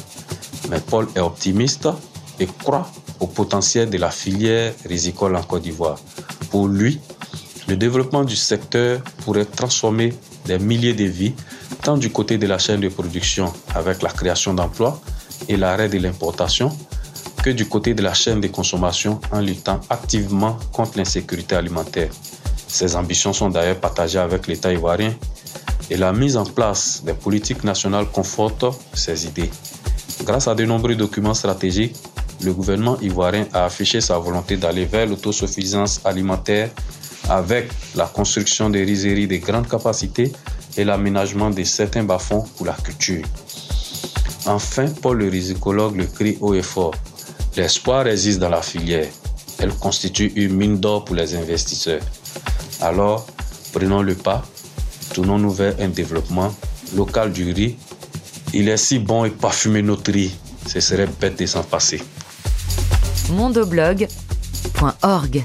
Mais 0.71 0.81
Paul 0.81 1.07
est 1.15 1.21
optimiste 1.21 1.89
et 2.41 2.47
croit 2.47 2.91
au 3.21 3.27
potentiel 3.27 3.91
de 3.91 3.99
la 3.99 4.11
filière 4.11 4.73
risicole 4.89 5.37
en 5.37 5.43
Côte 5.43 5.63
d'Ivoire. 5.63 5.99
Pour 6.51 6.69
lui, 6.69 7.01
le 7.69 7.77
développement 7.77 8.25
du 8.25 8.37
secteur 8.37 9.01
pourrait 9.25 9.45
transformer 9.45 10.15
des 10.47 10.59
milliers 10.59 10.95
de 10.95 11.05
vies, 11.05 11.35
tant 11.83 11.97
du 11.97 12.11
côté 12.11 12.39
de 12.39 12.47
la 12.47 12.59
chaîne 12.59 12.81
de 12.81 12.89
production 12.89 13.53
avec 13.75 14.03
la 14.03 14.11
création 14.11 14.55
d'emplois 14.55 15.01
et 15.49 15.57
l'arrêt 15.57 15.89
de 15.89 15.99
l'importation, 15.99 16.71
que 17.43 17.51
du 17.51 17.67
côté 17.67 17.95
de 17.95 18.03
la 18.03 18.15
chaîne 18.15 18.41
de 18.41 18.49
consommation 18.49 19.21
en 19.31 19.41
luttant 19.41 19.81
activement 19.91 20.59
contre 20.73 20.99
l'insécurité 20.99 21.55
alimentaire. 21.55 22.11
Ces 22.67 22.97
ambitions 22.97 23.33
sont 23.33 23.51
d'ailleurs 23.51 23.81
partagées 23.81 24.19
avec 24.19 24.47
l'État 24.47 24.73
ivoirien 24.73 25.15
et 25.91 25.97
la 25.97 26.13
mise 26.13 26.37
en 26.37 26.45
place 26.45 27.03
des 27.05 27.15
politiques 27.15 27.63
nationales 27.63 28.07
conforte 28.07 28.65
ces 28.95 29.27
idées. 29.27 29.51
Grâce 30.25 30.49
à 30.49 30.55
de 30.55 30.65
nombreux 30.65 30.97
documents 30.97 31.35
stratégiques, 31.35 31.97
le 32.43 32.53
gouvernement 32.53 32.99
ivoirien 33.01 33.47
a 33.53 33.65
affiché 33.65 34.01
sa 34.01 34.19
volonté 34.19 34.57
d'aller 34.57 34.85
vers 34.85 35.07
l'autosuffisance 35.07 36.01
alimentaire 36.05 36.71
avec 37.29 37.71
la 37.95 38.07
construction 38.07 38.71
des 38.71 38.85
rizeries 38.85 39.27
de 39.27 39.37
grande 39.37 39.69
capacité 39.69 40.33
et 40.77 40.85
l'aménagement 40.85 41.51
de 41.51 41.65
certains 41.65 42.05
bas-fonds 42.05 42.45
pour 42.57 42.67
la 42.67 42.75
culture. 42.75 43.25
Enfin, 44.47 44.87
Paul 45.03 45.19
le 45.19 45.29
risicologue 45.29 45.97
le 45.97 46.07
crie 46.07 46.39
haut 46.41 46.55
et 46.55 46.63
fort. 46.63 46.95
L'espoir 47.57 48.07
existe 48.07 48.39
dans 48.39 48.51
la 48.51 48.63
filière. 48.63 49.09
Elle 49.59 49.75
constitue 49.75 50.33
une 50.37 50.55
mine 50.55 50.79
d'or 50.79 51.05
pour 51.05 51.17
les 51.17 51.35
investisseurs. 51.35 52.03
Alors, 52.81 53.27
prenons 53.73 54.03
le 54.03 54.15
pas, 54.15 54.45
tournons-nous 55.15 55.51
vers 55.51 55.75
un 55.81 55.89
développement 55.89 56.55
local 56.95 57.33
du 57.33 57.53
riz. 57.53 57.77
Il 58.53 58.69
est 58.69 58.77
si 58.77 58.99
bon 58.99 59.25
et 59.25 59.31
parfumé 59.31 59.81
notre 59.83 60.13
riz, 60.13 60.37
ce 60.67 60.81
serait 60.81 61.09
bête 61.21 61.39
de 61.39 61.47
s'en 61.47 61.63
passer. 61.63 62.03
mondoblog.org 63.31 65.45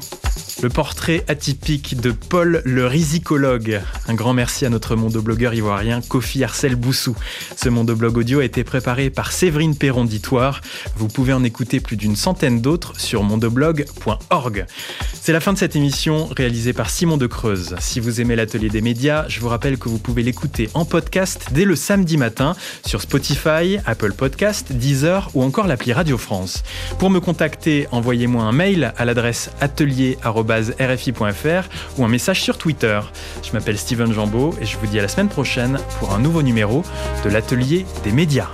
le 0.61 0.69
portrait 0.69 1.23
atypique 1.27 1.99
de 1.99 2.11
Paul 2.11 2.61
le 2.65 2.85
risicologue. 2.85 3.81
Un 4.07 4.13
grand 4.13 4.33
merci 4.33 4.65
à 4.65 4.69
notre 4.69 4.95
mondoblogueur 4.95 5.53
ivoirien 5.53 6.01
Kofi 6.01 6.43
Arcel 6.43 6.75
Boussou. 6.75 7.15
Ce 7.55 7.69
mondoblog 7.69 8.17
audio 8.17 8.39
a 8.39 8.45
été 8.45 8.63
préparé 8.63 9.09
par 9.09 9.31
Séverine 9.31 9.75
Perron 9.75 10.05
d'Itoire. 10.05 10.61
Vous 10.95 11.07
pouvez 11.07 11.33
en 11.33 11.43
écouter 11.43 11.79
plus 11.79 11.97
d'une 11.97 12.15
centaine 12.15 12.61
d'autres 12.61 12.99
sur 12.99 13.23
mondoblog.org. 13.23 14.65
C'est 15.13 15.33
la 15.33 15.39
fin 15.39 15.53
de 15.53 15.57
cette 15.57 15.75
émission 15.75 16.27
réalisée 16.35 16.73
par 16.73 16.89
Simon 16.89 17.17
de 17.17 17.27
Creuse. 17.27 17.75
Si 17.79 17.99
vous 17.99 18.21
aimez 18.21 18.35
l'atelier 18.35 18.69
des 18.69 18.81
médias, 18.81 19.27
je 19.27 19.39
vous 19.39 19.47
rappelle 19.47 19.77
que 19.77 19.89
vous 19.89 19.99
pouvez 19.99 20.23
l'écouter 20.23 20.69
en 20.73 20.85
podcast 20.85 21.47
dès 21.51 21.65
le 21.65 21.75
samedi 21.75 22.17
matin 22.17 22.55
sur 22.85 23.01
Spotify, 23.01 23.77
Apple 23.85 24.13
Podcast, 24.13 24.71
Deezer 24.71 25.29
ou 25.33 25.43
encore 25.43 25.67
l'appli 25.67 25.93
Radio 25.93 26.17
France. 26.17 26.63
Pour 26.99 27.09
me 27.09 27.19
contacter, 27.19 27.87
envoyez-moi 27.91 28.43
un 28.43 28.51
mail 28.51 28.93
à 28.97 29.05
l'adresse 29.05 29.49
atelier@ 29.59 30.17
rfi.fr 30.51 31.67
ou 31.97 32.05
un 32.05 32.07
message 32.07 32.41
sur 32.41 32.57
Twitter. 32.57 32.99
Je 33.43 33.51
m'appelle 33.53 33.77
Steven 33.77 34.11
Jambeau 34.11 34.55
et 34.61 34.65
je 34.65 34.77
vous 34.77 34.87
dis 34.87 34.99
à 34.99 35.01
la 35.01 35.07
semaine 35.07 35.29
prochaine 35.29 35.79
pour 35.99 36.13
un 36.13 36.19
nouveau 36.19 36.41
numéro 36.41 36.83
de 37.23 37.29
l'atelier 37.29 37.85
des 38.03 38.11
médias. 38.11 38.49